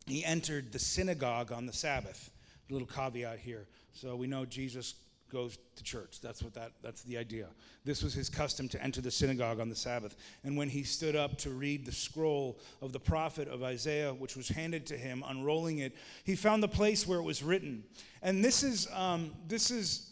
He 0.05 0.23
entered 0.23 0.71
the 0.71 0.79
synagogue 0.79 1.51
on 1.51 1.65
the 1.65 1.73
Sabbath. 1.73 2.31
Little 2.69 2.87
caveat 2.87 3.39
here. 3.39 3.67
So 3.93 4.15
we 4.15 4.27
know 4.27 4.45
Jesus 4.45 4.95
goes 5.35 5.57
to 5.75 5.83
church. 5.83 6.21
That's 6.21 6.41
what 6.41 6.53
that 6.53 6.71
that's 6.81 7.03
the 7.03 7.17
idea. 7.17 7.47
This 7.83 8.01
was 8.01 8.13
his 8.13 8.29
custom 8.29 8.69
to 8.69 8.81
enter 8.81 9.01
the 9.01 9.11
synagogue 9.11 9.59
on 9.59 9.67
the 9.67 9.75
Sabbath. 9.75 10.15
And 10.45 10.55
when 10.55 10.69
he 10.69 10.83
stood 10.83 11.13
up 11.13 11.37
to 11.39 11.49
read 11.49 11.85
the 11.85 11.91
scroll 11.91 12.57
of 12.81 12.93
the 12.93 13.01
prophet 13.01 13.49
of 13.49 13.61
Isaiah, 13.61 14.13
which 14.13 14.37
was 14.37 14.47
handed 14.47 14.85
to 14.87 14.97
him, 14.97 15.25
unrolling 15.27 15.79
it, 15.79 15.93
he 16.23 16.37
found 16.37 16.63
the 16.63 16.69
place 16.69 17.05
where 17.05 17.19
it 17.19 17.23
was 17.23 17.43
written. 17.43 17.83
And 18.21 18.43
this 18.45 18.63
is 18.63 18.87
um, 18.93 19.31
this 19.49 19.71
is 19.71 20.09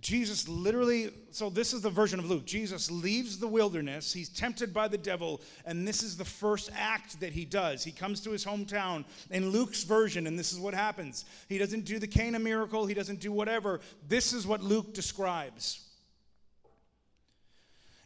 Jesus 0.00 0.48
literally, 0.48 1.10
so 1.30 1.48
this 1.48 1.72
is 1.72 1.80
the 1.80 1.90
version 1.90 2.18
of 2.18 2.28
Luke. 2.28 2.44
Jesus 2.44 2.90
leaves 2.90 3.38
the 3.38 3.48
wilderness. 3.48 4.12
He's 4.12 4.28
tempted 4.28 4.74
by 4.74 4.88
the 4.88 4.98
devil, 4.98 5.40
and 5.64 5.86
this 5.86 6.02
is 6.02 6.16
the 6.16 6.24
first 6.24 6.70
act 6.76 7.20
that 7.20 7.32
he 7.32 7.44
does. 7.44 7.84
He 7.84 7.92
comes 7.92 8.20
to 8.22 8.30
his 8.30 8.44
hometown 8.44 9.04
in 9.30 9.50
Luke's 9.50 9.84
version, 9.84 10.26
and 10.26 10.38
this 10.38 10.52
is 10.52 10.58
what 10.58 10.74
happens. 10.74 11.24
He 11.48 11.58
doesn't 11.58 11.84
do 11.84 11.98
the 11.98 12.08
Cana 12.08 12.38
miracle, 12.38 12.86
he 12.86 12.94
doesn't 12.94 13.20
do 13.20 13.32
whatever. 13.32 13.80
This 14.06 14.32
is 14.32 14.46
what 14.46 14.62
Luke 14.62 14.92
describes. 14.92 15.80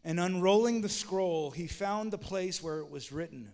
And 0.05 0.21
unrolling 0.21 0.83
the 0.83 0.89
scroll, 0.89 1.51
he 1.51 1.67
found 1.67 2.13
the 2.13 2.19
place 2.19 2.63
where 2.63 2.79
it 2.79 2.91
was 2.91 3.11
written 3.13 3.51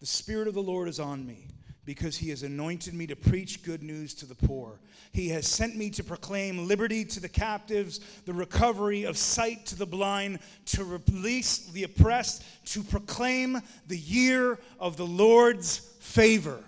The 0.00 0.06
Spirit 0.06 0.48
of 0.48 0.54
the 0.54 0.62
Lord 0.62 0.88
is 0.88 0.98
on 0.98 1.26
me 1.26 1.48
because 1.84 2.16
he 2.16 2.30
has 2.30 2.42
anointed 2.42 2.94
me 2.94 3.06
to 3.08 3.16
preach 3.16 3.62
good 3.64 3.82
news 3.82 4.14
to 4.14 4.26
the 4.26 4.34
poor. 4.34 4.78
He 5.12 5.28
has 5.30 5.48
sent 5.48 5.76
me 5.76 5.90
to 5.90 6.04
proclaim 6.04 6.68
liberty 6.68 7.04
to 7.06 7.20
the 7.20 7.28
captives, 7.28 8.00
the 8.24 8.32
recovery 8.32 9.02
of 9.02 9.16
sight 9.18 9.66
to 9.66 9.76
the 9.76 9.86
blind, 9.86 10.38
to 10.66 10.84
release 10.84 11.66
the 11.70 11.82
oppressed, 11.82 12.44
to 12.66 12.82
proclaim 12.84 13.60
the 13.88 13.98
year 13.98 14.58
of 14.78 14.96
the 14.96 15.06
Lord's 15.06 15.78
favor. 16.00 16.62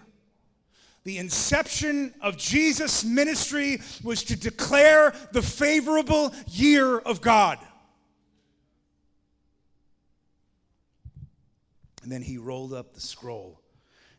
The 1.04 1.18
inception 1.18 2.14
of 2.20 2.36
Jesus' 2.36 3.04
ministry 3.04 3.80
was 4.02 4.24
to 4.24 4.36
declare 4.36 5.14
the 5.32 5.42
favorable 5.42 6.34
year 6.48 6.98
of 6.98 7.20
God. 7.20 7.58
And 12.02 12.10
then 12.10 12.22
he 12.22 12.36
rolled 12.36 12.72
up 12.72 12.94
the 12.94 13.00
scroll 13.00 13.63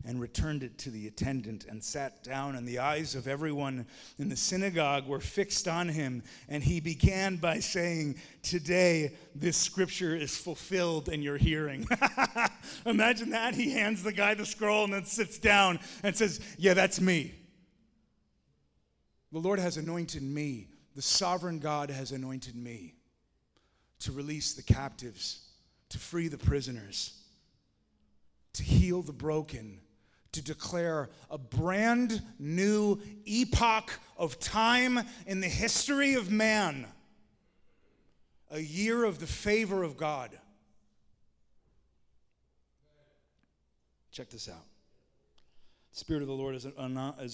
and 0.05 0.21
returned 0.21 0.61
it 0.61 0.77
to 0.77 0.91
the 0.91 1.07
attendant 1.07 1.65
and 1.67 1.83
sat 1.83 2.23
down, 2.23 2.55
and 2.55 2.67
the 2.67 2.79
eyes 2.79 3.15
of 3.15 3.27
everyone 3.27 3.87
in 4.19 4.29
the 4.29 4.35
synagogue 4.35 5.07
were 5.07 5.19
fixed 5.19 5.67
on 5.67 5.89
him. 5.89 6.21
And 6.47 6.63
he 6.63 6.79
began 6.79 7.37
by 7.37 7.59
saying, 7.59 8.15
Today 8.43 9.15
this 9.33 9.57
scripture 9.57 10.15
is 10.15 10.37
fulfilled 10.37 11.09
in 11.09 11.23
your 11.23 11.37
hearing. 11.37 11.87
Imagine 12.85 13.31
that. 13.31 13.55
He 13.55 13.71
hands 13.71 14.03
the 14.03 14.13
guy 14.13 14.35
the 14.35 14.45
scroll 14.45 14.83
and 14.83 14.93
then 14.93 15.05
sits 15.05 15.39
down 15.39 15.79
and 16.03 16.15
says, 16.15 16.39
Yeah, 16.57 16.75
that's 16.75 17.01
me. 17.01 17.33
The 19.31 19.39
Lord 19.39 19.59
has 19.59 19.77
anointed 19.77 20.21
me, 20.21 20.67
the 20.95 21.01
sovereign 21.01 21.59
God 21.59 21.89
has 21.89 22.11
anointed 22.11 22.55
me 22.55 22.95
to 23.99 24.11
release 24.11 24.53
the 24.53 24.61
captives, 24.61 25.41
to 25.89 25.97
free 25.97 26.27
the 26.27 26.37
prisoners, 26.37 27.19
to 28.53 28.63
heal 28.63 29.01
the 29.01 29.11
broken 29.11 29.79
to 30.36 30.41
declare 30.41 31.10
a 31.32 31.38
brand 31.38 32.21
new 32.38 33.00
epoch 33.26 33.89
of 34.17 34.38
time 34.38 35.00
in 35.26 35.39
the 35.39 35.48
history 35.48 36.15
of 36.15 36.30
man, 36.30 36.86
a 38.52 38.60
year 38.60 39.06
of 39.06 39.19
the 39.19 39.28
favor 39.28 39.82
of 39.82 39.95
God. 39.95 40.38
Check 44.12 44.30
this 44.30 44.50
out. 44.50 44.74
Spirit 45.95 46.23
of 46.23 46.27
the 46.27 46.34
Lord 46.34 46.55
is, 46.55 46.65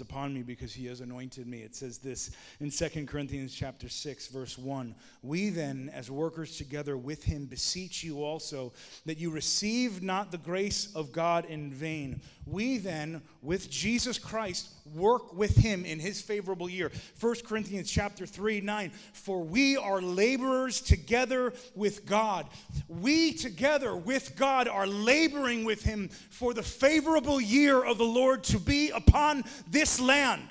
upon 0.02 0.36
me 0.36 0.43
because 0.43 0.71
he 0.71 0.86
has 0.86 1.02
anointed 1.02 1.47
me. 1.47 1.63
It 1.63 1.76
says 1.76 1.97
this 1.97 2.30
in 2.60 2.69
2 2.69 3.08
Corinthians 3.08 3.56
chapter 3.56 3.89
6 3.89 4.28
verse 4.28 4.56
1. 4.56 4.93
We 5.24 5.50
then 5.50 5.89
as 5.91 6.12
workers 6.12 6.58
together 6.58 6.95
with 6.95 7.24
him 7.24 7.47
beseech 7.47 8.04
you 8.04 8.24
also 8.24 8.71
that 9.08 9.17
you 9.17 9.32
receive 9.32 10.04
not 10.04 10.32
the 10.32 10.38
grace 10.38 10.93
of 10.93 11.12
God 11.12 11.45
in 11.45 11.74
vain. 11.74 12.21
We 12.45 12.78
then 12.78 13.24
with 13.41 13.69
Jesus 13.71 14.19
Christ 14.19 14.69
work 14.93 15.34
with 15.34 15.56
him 15.56 15.86
in 15.86 16.00
his 16.00 16.21
favorable 16.21 16.69
year. 16.69 16.91
1 17.19 17.36
Corinthians 17.45 17.89
chapter 17.89 18.26
3 18.26 18.62
9. 18.62 18.91
For 19.13 19.41
we 19.41 19.78
are 19.78 20.02
laborers 20.02 20.82
together 20.82 21.54
with 21.76 22.06
God. 22.06 22.47
We 22.88 23.34
together 23.34 23.95
with 23.95 24.36
God 24.36 24.67
are 24.67 24.88
laboring 24.88 25.65
with 25.65 25.84
him 25.84 26.10
for 26.30 26.54
the 26.54 26.63
favorable 26.63 27.39
year 27.39 27.84
of 27.84 27.97
the 27.97 28.04
Lord 28.04 28.43
to 28.52 28.60
be 28.60 28.90
upon 28.92 29.44
this 29.70 30.00
land. 30.00 30.48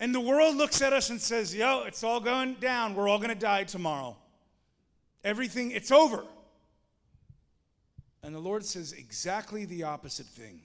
And 0.00 0.14
the 0.14 0.20
world 0.20 0.56
looks 0.56 0.80
at 0.82 0.92
us 0.92 1.10
and 1.10 1.20
says, 1.20 1.54
Yo, 1.54 1.84
it's 1.84 2.04
all 2.04 2.20
going 2.20 2.54
down. 2.54 2.94
We're 2.94 3.08
all 3.08 3.18
going 3.18 3.30
to 3.30 3.34
die 3.34 3.64
tomorrow. 3.64 4.16
Everything, 5.24 5.70
it's 5.72 5.90
over. 5.90 6.24
And 8.22 8.34
the 8.34 8.40
Lord 8.40 8.64
says 8.64 8.92
exactly 8.92 9.64
the 9.64 9.84
opposite 9.84 10.26
thing. 10.26 10.60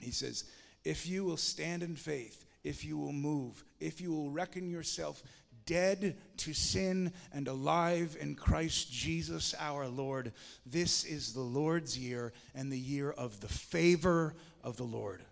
He 0.00 0.10
says, 0.10 0.44
If 0.84 1.06
you 1.06 1.24
will 1.24 1.36
stand 1.36 1.82
in 1.82 1.94
faith, 1.94 2.44
if 2.64 2.84
you 2.84 2.98
will 2.98 3.12
move, 3.12 3.64
if 3.78 4.00
you 4.00 4.12
will 4.12 4.30
reckon 4.30 4.70
yourself 4.70 5.22
dead 5.66 6.16
to 6.38 6.52
sin 6.52 7.12
and 7.32 7.48
alive 7.48 8.16
in 8.20 8.34
Christ 8.34 8.92
Jesus 8.92 9.54
our 9.58 9.86
Lord, 9.88 10.32
this 10.66 11.04
is 11.04 11.32
the 11.32 11.40
Lord's 11.40 11.98
year 11.98 12.32
and 12.54 12.72
the 12.72 12.78
year 12.78 13.10
of 13.10 13.40
the 13.40 13.48
favor 13.48 14.34
of 14.62 14.76
the 14.76 14.84
Lord 14.84 15.22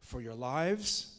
for 0.00 0.20
your 0.20 0.34
lives, 0.34 1.14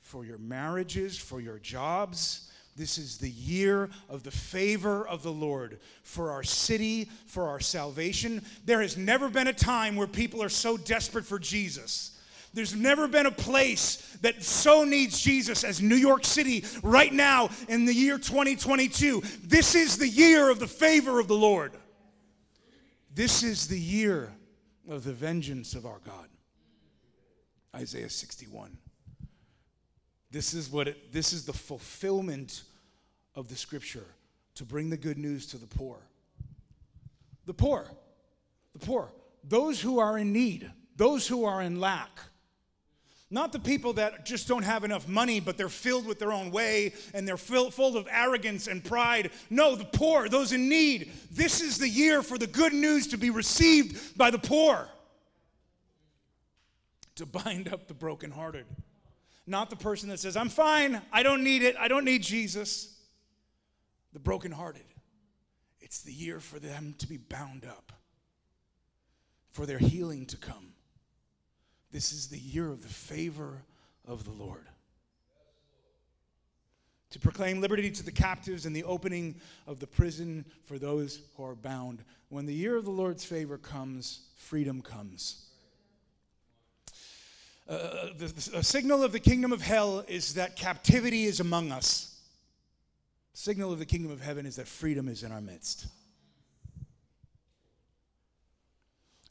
for 0.00 0.24
your 0.24 0.38
marriages, 0.38 1.16
for 1.16 1.40
your 1.40 1.58
jobs. 1.58 2.50
This 2.76 2.98
is 2.98 3.18
the 3.18 3.30
year 3.30 3.88
of 4.08 4.22
the 4.22 4.30
favor 4.30 5.06
of 5.06 5.22
the 5.22 5.32
Lord 5.32 5.78
for 6.02 6.32
our 6.32 6.42
city, 6.42 7.08
for 7.26 7.48
our 7.48 7.60
salvation. 7.60 8.44
There 8.64 8.82
has 8.82 8.96
never 8.96 9.28
been 9.28 9.46
a 9.46 9.52
time 9.52 9.96
where 9.96 10.06
people 10.06 10.42
are 10.42 10.48
so 10.48 10.76
desperate 10.76 11.24
for 11.24 11.38
Jesus. 11.38 12.15
There's 12.56 12.74
never 12.74 13.06
been 13.06 13.26
a 13.26 13.30
place 13.30 14.16
that 14.22 14.42
so 14.42 14.84
needs 14.84 15.20
Jesus 15.20 15.62
as 15.62 15.82
New 15.82 15.94
York 15.94 16.24
City 16.24 16.64
right 16.82 17.12
now 17.12 17.50
in 17.68 17.84
the 17.84 17.92
year 17.92 18.16
2022. 18.16 19.22
This 19.44 19.74
is 19.74 19.98
the 19.98 20.08
year 20.08 20.48
of 20.48 20.58
the 20.58 20.66
favor 20.66 21.20
of 21.20 21.28
the 21.28 21.36
Lord. 21.36 21.72
This 23.14 23.42
is 23.42 23.68
the 23.68 23.78
year 23.78 24.32
of 24.88 25.04
the 25.04 25.12
vengeance 25.12 25.74
of 25.74 25.84
our 25.84 26.00
God. 26.02 26.28
Isaiah 27.74 28.08
61. 28.08 28.78
This 30.30 30.54
is 30.54 30.70
what 30.70 30.88
it, 30.88 31.12
this 31.12 31.34
is 31.34 31.44
the 31.44 31.52
fulfillment 31.52 32.62
of 33.34 33.48
the 33.48 33.56
scripture 33.56 34.06
to 34.54 34.64
bring 34.64 34.88
the 34.88 34.96
good 34.96 35.18
news 35.18 35.46
to 35.48 35.58
the 35.58 35.66
poor. 35.66 35.98
The 37.44 37.52
poor, 37.52 37.86
the 38.72 38.78
poor, 38.78 39.12
those 39.44 39.78
who 39.78 39.98
are 39.98 40.16
in 40.16 40.32
need, 40.32 40.72
those 40.96 41.28
who 41.28 41.44
are 41.44 41.60
in 41.60 41.80
lack. 41.80 42.18
Not 43.28 43.52
the 43.52 43.58
people 43.58 43.94
that 43.94 44.24
just 44.24 44.46
don't 44.46 44.62
have 44.62 44.84
enough 44.84 45.08
money, 45.08 45.40
but 45.40 45.56
they're 45.56 45.68
filled 45.68 46.06
with 46.06 46.20
their 46.20 46.32
own 46.32 46.52
way 46.52 46.92
and 47.12 47.26
they're 47.26 47.36
full, 47.36 47.96
of 47.96 48.06
arrogance 48.10 48.68
and 48.68 48.84
pride. 48.84 49.30
No, 49.50 49.74
the 49.74 49.84
poor, 49.84 50.28
those 50.28 50.52
in 50.52 50.68
need. 50.68 51.10
This 51.32 51.60
is 51.60 51.78
the 51.78 51.88
year 51.88 52.22
for 52.22 52.38
the 52.38 52.46
good 52.46 52.72
news 52.72 53.08
to 53.08 53.16
be 53.16 53.30
received 53.30 54.16
by 54.16 54.30
the 54.30 54.38
poor 54.38 54.88
to 57.16 57.26
bind 57.26 57.72
up 57.72 57.88
the 57.88 57.94
brokenhearted. 57.94 58.66
Not 59.46 59.70
the 59.70 59.76
person 59.76 60.08
that 60.10 60.20
says, 60.20 60.36
I'm 60.36 60.48
fine, 60.48 61.02
I 61.12 61.22
don't 61.22 61.42
need 61.42 61.62
it, 61.62 61.76
I 61.78 61.88
don't 61.88 62.04
need 62.04 62.22
Jesus. 62.22 62.94
The 64.12 64.18
brokenhearted. 64.18 64.84
It's 65.80 66.02
the 66.02 66.12
year 66.12 66.40
for 66.40 66.58
them 66.58 66.94
to 66.98 67.06
be 67.06 67.16
bound 67.16 67.64
up, 67.64 67.92
for 69.52 69.66
their 69.66 69.78
healing 69.78 70.26
to 70.26 70.36
come. 70.36 70.72
This 71.96 72.12
is 72.12 72.26
the 72.26 72.38
year 72.38 72.70
of 72.70 72.82
the 72.82 72.90
favor 72.90 73.62
of 74.06 74.24
the 74.24 74.30
Lord. 74.30 74.66
To 77.08 77.18
proclaim 77.18 77.62
liberty 77.62 77.90
to 77.90 78.02
the 78.02 78.12
captives 78.12 78.66
and 78.66 78.76
the 78.76 78.84
opening 78.84 79.36
of 79.66 79.80
the 79.80 79.86
prison 79.86 80.44
for 80.64 80.78
those 80.78 81.22
who 81.34 81.44
are 81.46 81.54
bound. 81.54 82.04
When 82.28 82.44
the 82.44 82.52
year 82.52 82.76
of 82.76 82.84
the 82.84 82.90
Lord's 82.90 83.24
favor 83.24 83.56
comes, 83.56 84.26
freedom 84.36 84.82
comes. 84.82 85.46
Uh, 87.66 88.08
the, 88.18 88.26
the, 88.26 88.58
a 88.58 88.62
signal 88.62 89.02
of 89.02 89.12
the 89.12 89.18
kingdom 89.18 89.50
of 89.50 89.62
hell 89.62 90.04
is 90.06 90.34
that 90.34 90.54
captivity 90.54 91.24
is 91.24 91.40
among 91.40 91.72
us. 91.72 92.20
Signal 93.32 93.72
of 93.72 93.78
the 93.78 93.86
kingdom 93.86 94.12
of 94.12 94.20
heaven 94.20 94.44
is 94.44 94.56
that 94.56 94.68
freedom 94.68 95.08
is 95.08 95.22
in 95.22 95.32
our 95.32 95.40
midst. 95.40 95.86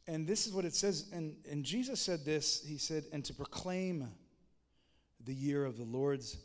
And 0.08 0.28
this 0.28 0.46
is 0.46 0.54
what 0.54 0.66
it 0.66 0.76
says. 0.76 1.10
And, 1.12 1.36
and 1.50 1.64
Jesus 1.64 2.00
said 2.00 2.26
this 2.26 2.64
He 2.66 2.78
said, 2.78 3.06
and 3.12 3.24
to 3.26 3.34
proclaim 3.34 4.10
the 5.24 5.34
year 5.34 5.66
of 5.66 5.78
the 5.78 5.86
Lord's 5.86 6.38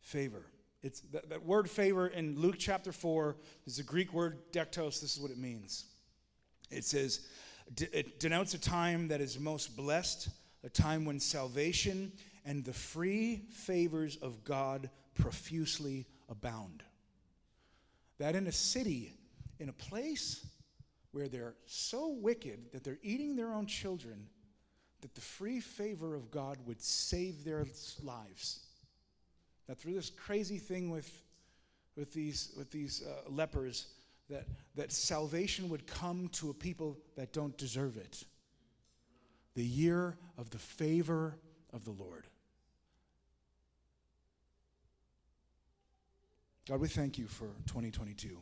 favor. 0.00 0.42
It's 0.82 1.00
that, 1.12 1.30
that 1.30 1.44
word 1.44 1.70
favor 1.70 2.06
in 2.06 2.38
Luke 2.38 2.56
chapter 2.58 2.92
4 2.92 3.36
is 3.66 3.76
the 3.76 3.82
Greek 3.82 4.12
word 4.12 4.52
dektos. 4.52 5.00
This 5.00 5.16
is 5.16 5.20
what 5.20 5.30
it 5.30 5.38
means. 5.38 5.84
It 6.70 6.84
says, 6.84 7.20
it 7.78 8.20
denotes 8.20 8.54
a 8.54 8.60
time 8.60 9.08
that 9.08 9.20
is 9.20 9.38
most 9.38 9.76
blessed, 9.76 10.28
a 10.64 10.68
time 10.68 11.04
when 11.04 11.18
salvation 11.18 12.12
and 12.44 12.64
the 12.64 12.72
free 12.72 13.42
favors 13.50 14.16
of 14.16 14.44
God 14.44 14.88
profusely 15.14 16.06
abound. 16.28 16.82
That 18.18 18.36
in 18.36 18.46
a 18.46 18.52
city, 18.52 19.12
in 19.58 19.68
a 19.68 19.72
place 19.72 20.46
where 21.16 21.28
they're 21.28 21.54
so 21.64 22.08
wicked 22.08 22.58
that 22.72 22.84
they're 22.84 22.98
eating 23.02 23.36
their 23.36 23.50
own 23.50 23.64
children, 23.64 24.26
that 25.00 25.14
the 25.14 25.20
free 25.22 25.60
favor 25.60 26.14
of 26.14 26.30
God 26.30 26.58
would 26.66 26.82
save 26.82 27.42
their 27.42 27.64
lives. 28.02 28.66
That 29.66 29.78
through 29.78 29.94
this 29.94 30.10
crazy 30.10 30.58
thing 30.58 30.90
with, 30.90 31.10
with 31.96 32.12
these, 32.12 32.52
with 32.54 32.70
these 32.70 33.02
uh, 33.02 33.30
lepers, 33.30 33.86
that, 34.28 34.46
that 34.74 34.92
salvation 34.92 35.70
would 35.70 35.86
come 35.86 36.28
to 36.32 36.50
a 36.50 36.54
people 36.54 36.98
that 37.16 37.32
don't 37.32 37.56
deserve 37.56 37.96
it. 37.96 38.22
The 39.54 39.64
year 39.64 40.18
of 40.36 40.50
the 40.50 40.58
favor 40.58 41.34
of 41.72 41.86
the 41.86 41.92
Lord. 41.92 42.26
God, 46.68 46.78
we 46.78 46.88
thank 46.88 47.16
you 47.16 47.26
for 47.26 47.46
2022. 47.68 48.36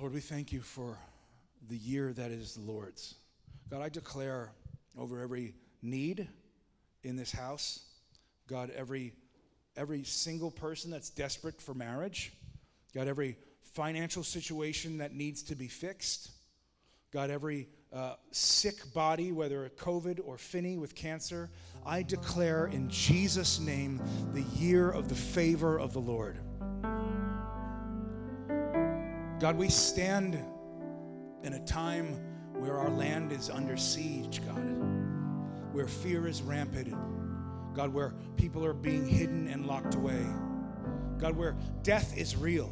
Lord, 0.00 0.14
we 0.14 0.20
thank 0.20 0.50
you 0.50 0.62
for 0.62 0.96
the 1.68 1.76
year 1.76 2.14
that 2.14 2.30
is 2.30 2.54
the 2.54 2.62
Lord's. 2.62 3.16
God, 3.68 3.82
I 3.82 3.90
declare 3.90 4.50
over 4.96 5.20
every 5.20 5.52
need 5.82 6.26
in 7.02 7.16
this 7.16 7.30
house, 7.30 7.80
God, 8.46 8.72
every 8.74 9.12
every 9.76 10.02
single 10.04 10.50
person 10.50 10.90
that's 10.90 11.10
desperate 11.10 11.60
for 11.60 11.74
marriage, 11.74 12.32
God, 12.94 13.08
every 13.08 13.36
financial 13.74 14.24
situation 14.24 14.96
that 14.98 15.12
needs 15.14 15.42
to 15.42 15.54
be 15.54 15.68
fixed, 15.68 16.30
God, 17.12 17.28
every 17.28 17.68
uh, 17.92 18.14
sick 18.30 18.94
body, 18.94 19.32
whether 19.32 19.68
COVID 19.68 20.18
or 20.24 20.38
Finney 20.38 20.78
with 20.78 20.94
cancer, 20.94 21.50
I 21.84 22.04
declare 22.04 22.68
in 22.68 22.88
Jesus' 22.88 23.60
name 23.60 24.00
the 24.32 24.44
year 24.58 24.90
of 24.90 25.10
the 25.10 25.14
favor 25.14 25.78
of 25.78 25.92
the 25.92 26.00
Lord. 26.00 26.38
God, 29.40 29.56
we 29.56 29.70
stand 29.70 30.38
in 31.42 31.54
a 31.54 31.64
time 31.64 32.08
where 32.58 32.76
our 32.76 32.90
land 32.90 33.32
is 33.32 33.48
under 33.48 33.74
siege, 33.74 34.42
God, 34.44 34.60
where 35.72 35.86
fear 35.88 36.28
is 36.28 36.42
rampant, 36.42 36.94
God, 37.74 37.90
where 37.90 38.12
people 38.36 38.62
are 38.66 38.74
being 38.74 39.08
hidden 39.08 39.48
and 39.48 39.66
locked 39.66 39.94
away, 39.94 40.26
God, 41.16 41.34
where 41.36 41.56
death 41.82 42.14
is 42.18 42.36
real. 42.36 42.70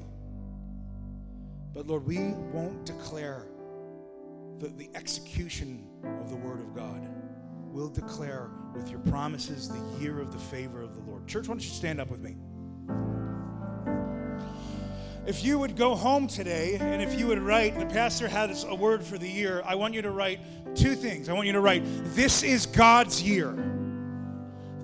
But 1.72 1.86
Lord, 1.86 2.06
we 2.06 2.18
won't 2.52 2.84
declare 2.84 3.46
the, 4.58 4.68
the 4.68 4.90
execution 4.94 5.88
of 6.20 6.28
the 6.28 6.36
Word 6.36 6.60
of 6.60 6.74
God. 6.74 7.08
We'll 7.70 7.88
declare 7.88 8.50
with 8.74 8.90
your 8.90 9.00
promises 9.00 9.70
the 9.70 10.02
year 10.02 10.20
of 10.20 10.32
the 10.32 10.38
favor 10.38 10.82
of 10.82 10.94
the 10.94 11.00
Lord. 11.10 11.26
Church, 11.26 11.48
why 11.48 11.54
don't 11.54 11.64
you 11.64 11.70
stand 11.70 11.98
up 11.98 12.10
with 12.10 12.20
me? 12.20 12.36
If 15.28 15.44
you 15.44 15.58
would 15.58 15.76
go 15.76 15.94
home 15.94 16.26
today 16.26 16.78
and 16.80 17.02
if 17.02 17.20
you 17.20 17.26
would 17.26 17.38
write, 17.38 17.78
the 17.78 17.84
pastor 17.84 18.28
has 18.28 18.64
a 18.64 18.74
word 18.74 19.04
for 19.04 19.18
the 19.18 19.28
year, 19.28 19.62
I 19.62 19.74
want 19.74 19.92
you 19.92 20.00
to 20.00 20.10
write 20.10 20.40
two 20.74 20.94
things. 20.94 21.28
I 21.28 21.34
want 21.34 21.46
you 21.46 21.52
to 21.52 21.60
write, 21.60 21.82
This 22.14 22.42
is 22.42 22.64
God's 22.64 23.22
year. 23.22 23.54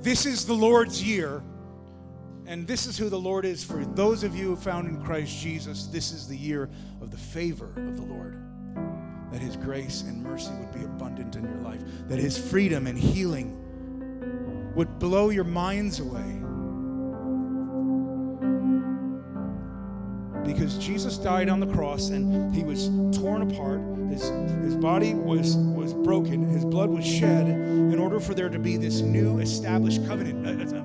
This 0.02 0.26
is 0.26 0.44
the 0.44 0.52
Lord's 0.52 1.02
year. 1.02 1.42
And 2.44 2.66
this 2.66 2.86
is 2.86 2.98
who 2.98 3.08
the 3.08 3.18
Lord 3.18 3.46
is 3.46 3.64
for 3.64 3.86
those 3.86 4.22
of 4.22 4.36
you 4.36 4.54
found 4.56 4.86
in 4.86 5.02
Christ 5.02 5.34
Jesus. 5.34 5.86
This 5.86 6.12
is 6.12 6.28
the 6.28 6.36
year 6.36 6.68
of 7.00 7.10
the 7.10 7.16
favor 7.16 7.72
of 7.78 7.96
the 7.96 8.02
Lord 8.02 8.38
that 9.32 9.40
His 9.40 9.56
grace 9.56 10.02
and 10.02 10.22
mercy 10.22 10.52
would 10.60 10.72
be 10.72 10.84
abundant 10.84 11.36
in 11.36 11.44
your 11.44 11.62
life, 11.62 11.80
that 12.06 12.18
His 12.18 12.36
freedom 12.36 12.86
and 12.86 12.98
healing 12.98 14.72
would 14.74 14.98
blow 14.98 15.30
your 15.30 15.44
minds 15.44 16.00
away. 16.00 16.43
Because 20.44 20.76
Jesus 20.78 21.16
died 21.16 21.48
on 21.48 21.60
the 21.60 21.66
cross 21.66 22.10
and 22.10 22.54
He 22.54 22.62
was 22.62 22.88
torn 23.18 23.42
apart, 23.42 23.80
His, 24.10 24.22
his 24.62 24.76
body 24.76 25.14
was, 25.14 25.56
was 25.56 25.94
broken, 25.94 26.48
His 26.48 26.64
blood 26.64 26.90
was 26.90 27.06
shed 27.06 27.48
in 27.94 27.98
order 27.98 28.20
for 28.20 28.34
there 28.34 28.48
to 28.48 28.58
be 28.58 28.76
this 28.76 29.00
new 29.00 29.38
established 29.38 30.06
covenant. 30.06 30.46
Uh, 30.46 30.84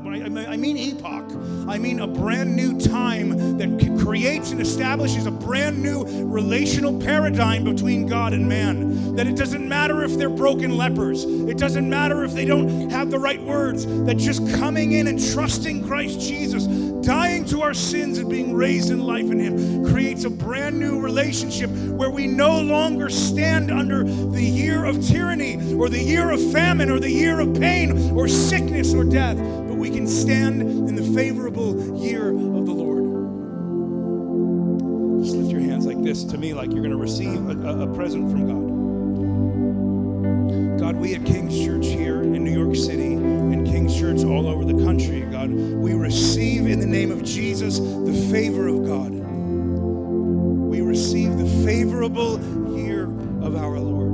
I 0.50 0.58
mean 0.58 0.78
epoch, 0.78 1.32
I 1.68 1.78
mean 1.78 2.00
a 2.00 2.08
brand 2.08 2.56
new 2.56 2.80
time 2.80 3.58
that 3.58 4.00
creates 4.00 4.52
and 4.52 4.62
establishes 4.62 5.26
a 5.26 5.32
brand 5.32 5.82
new 5.82 6.04
relational 6.26 7.00
paradigm 7.00 7.64
between 7.64 8.08
God 8.08 8.34
and 8.34 8.48
man. 8.48 9.16
That 9.16 9.28
it 9.28 9.36
doesn't 9.36 9.68
matter 9.68 10.04
if 10.04 10.18
they're 10.18 10.30
broken 10.30 10.78
lepers, 10.78 11.26
it 11.26 11.58
doesn't 11.58 11.90
matter 11.90 12.24
if 12.24 12.34
they 12.34 12.46
don't 12.46 12.90
have 12.90 13.12
the 13.12 13.20
right 13.20 13.42
words, 13.42 13.86
that 14.06 14.18
just 14.18 14.48
coming 14.56 14.94
in 14.94 15.08
and 15.08 15.20
trusting 15.34 15.86
Christ 15.88 16.20
Jesus, 16.20 16.66
dying 17.06 17.46
to 17.46 17.62
our 17.62 17.74
sins 17.74 18.18
and 18.18 18.30
being 18.30 18.54
raised 18.54 18.92
in 18.92 19.00
life 19.00 19.30
in 19.32 19.40
Him, 19.40 19.49
creates 19.90 20.24
a 20.24 20.30
brand 20.30 20.80
new 20.80 21.00
relationship 21.00 21.70
where 21.70 22.10
we 22.10 22.28
no 22.28 22.60
longer 22.62 23.10
stand 23.10 23.72
under 23.72 24.04
the 24.04 24.44
year 24.44 24.86
of 24.86 25.06
tyranny 25.06 25.74
or 25.74 25.90
the 25.90 26.02
year 26.02 26.32
of 26.32 26.52
famine 26.52 26.90
or 26.90 27.00
the 27.00 27.12
year 27.12 27.40
of 27.40 27.54
pain 27.60 28.12
or 28.12 28.28
sickness 28.28 28.94
or 28.94 29.04
death, 29.04 29.38
but 29.38 29.76
we 29.76 29.90
can 29.90 30.08
stand 30.08 30.62
in 30.62 30.96
the 30.96 31.04
favorable 31.14 31.98
year 31.98 32.30
of 32.30 32.66
the 32.66 32.74
Lord. 32.74 33.00
Just 35.24 35.36
lift 35.36 35.52
your 35.52 35.62
hands 35.62 35.86
like 35.86 36.02
this 36.02 36.24
to 36.26 36.38
me, 36.38 36.54
like 36.54 36.72
you're 36.72 36.82
going 36.82 36.92
to 36.92 36.98
receive 36.98 37.50
a, 37.50 37.84
a, 37.84 37.94
present 37.94 38.32
from 38.32 38.48
God. 38.48 38.70
God, 40.80 40.96
we 40.96 41.14
at 41.14 41.26
King's 41.26 41.58
Church 41.66 41.86
here 41.88 42.22
in 42.22 42.44
New 42.44 42.58
York 42.58 42.76
City 42.76 43.14
and 43.14 43.68
King's 43.68 43.98
Church 44.00 44.24
all 44.24 44.48
over 44.48 44.64
the 44.64 44.82
country, 44.86 45.22
God, 45.22 45.52
we 45.52 45.94
receive 45.94 46.68
in 46.68 46.80
the 46.80 46.86
name 46.86 47.12
of 47.12 47.24
Jesus 47.24 47.80
the 47.80 48.28
favor 48.32 48.68
of 48.68 48.79
favorable 52.20 52.78
year 52.78 53.04
of 53.42 53.56
our 53.56 53.80
Lord. 53.80 54.12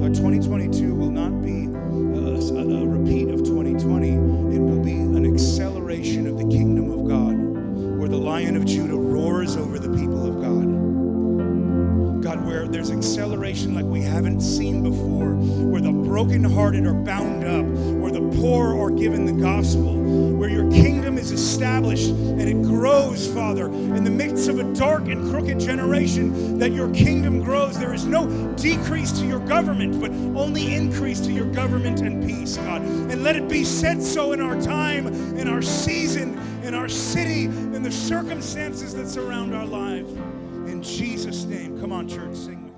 God, 0.00 0.14
2022 0.14 0.94
will 0.94 1.10
not 1.10 1.40
be 1.40 1.66
a, 1.66 2.80
a 2.80 2.86
repeat 2.86 3.28
of 3.30 3.44
2020, 3.44 4.08
it 4.08 4.60
will 4.60 4.82
be 4.82 4.92
an 4.92 5.32
acceleration 5.32 6.26
of 6.26 6.36
the 6.36 6.44
kingdom 6.44 6.90
of 6.90 7.06
God, 7.08 7.36
where 7.98 8.08
the 8.08 8.16
lion 8.16 8.56
of 8.56 8.66
Judah 8.66 8.96
roars 8.96 9.56
over 9.56 9.78
the 9.78 9.88
people 9.96 10.26
of 10.26 10.42
God. 10.42 12.22
God, 12.22 12.44
where 12.44 12.66
there's 12.66 12.90
acceleration 12.90 13.74
like 13.74 13.84
we 13.84 14.00
haven't 14.00 14.40
seen 14.40 14.82
before, 14.82 15.34
where 15.34 15.82
the 15.82 15.92
brokenhearted 15.92 16.86
are 16.86 16.94
bound 16.94 17.44
up, 17.44 17.64
where 18.00 18.10
the 18.10 18.36
poor 18.40 18.76
are 18.76 18.90
given 18.90 19.26
the 19.26 19.32
gospel, 19.32 20.00
where 20.36 20.48
your 20.48 20.68
kingdom 20.70 21.03
is 21.24 21.30
established 21.30 22.10
and 22.10 22.42
it 22.42 22.62
grows, 22.62 23.26
Father, 23.32 23.66
in 23.66 24.04
the 24.04 24.10
midst 24.10 24.48
of 24.48 24.58
a 24.58 24.74
dark 24.74 25.08
and 25.08 25.30
crooked 25.30 25.58
generation, 25.58 26.58
that 26.58 26.72
your 26.72 26.92
kingdom 26.92 27.42
grows. 27.42 27.78
There 27.78 27.94
is 27.94 28.04
no 28.04 28.52
decrease 28.56 29.10
to 29.12 29.26
your 29.26 29.40
government, 29.40 30.00
but 30.00 30.10
only 30.38 30.74
increase 30.74 31.20
to 31.20 31.32
your 31.32 31.46
government 31.46 32.00
and 32.00 32.26
peace, 32.26 32.58
God. 32.58 32.82
And 32.82 33.22
let 33.22 33.36
it 33.36 33.48
be 33.48 33.64
said 33.64 34.02
so 34.02 34.32
in 34.32 34.40
our 34.40 34.60
time, 34.60 35.06
in 35.38 35.48
our 35.48 35.62
season, 35.62 36.38
in 36.62 36.74
our 36.74 36.88
city, 36.88 37.44
in 37.44 37.82
the 37.82 37.92
circumstances 37.92 38.94
that 38.94 39.08
surround 39.08 39.54
our 39.54 39.66
lives. 39.66 40.10
In 40.70 40.82
Jesus' 40.82 41.44
name. 41.44 41.80
Come 41.80 41.92
on, 41.92 42.06
church, 42.06 42.34
sing. 42.34 42.74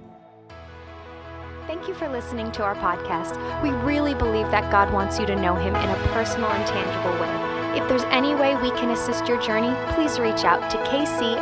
Thank 1.67 1.89
you 1.89 1.95
for 1.95 2.09
listening 2.09 2.53
to 2.53 2.63
our 2.63 2.77
podcast. 2.77 3.35
We 3.61 3.71
really 3.71 4.15
believe 4.15 4.49
that 4.53 4.71
God 4.71 4.93
wants 4.93 5.19
you 5.19 5.27
to 5.27 5.35
know 5.35 5.57
Him 5.57 5.75
in 5.75 5.89
a 5.89 6.09
personal 6.13 6.49
and 6.49 6.65
tangible 6.65 7.21
way. 7.21 7.56
If 7.77 7.87
there's 7.91 8.05
any 8.05 8.35
way 8.35 8.57
we 8.57 8.71
can 8.71 8.91
assist 8.91 9.27
your 9.27 9.39
journey, 9.43 9.75
please 9.95 10.19
reach 10.19 10.45
out 10.45 10.71
to 10.71 10.79
kcnyc.org. 10.79 11.37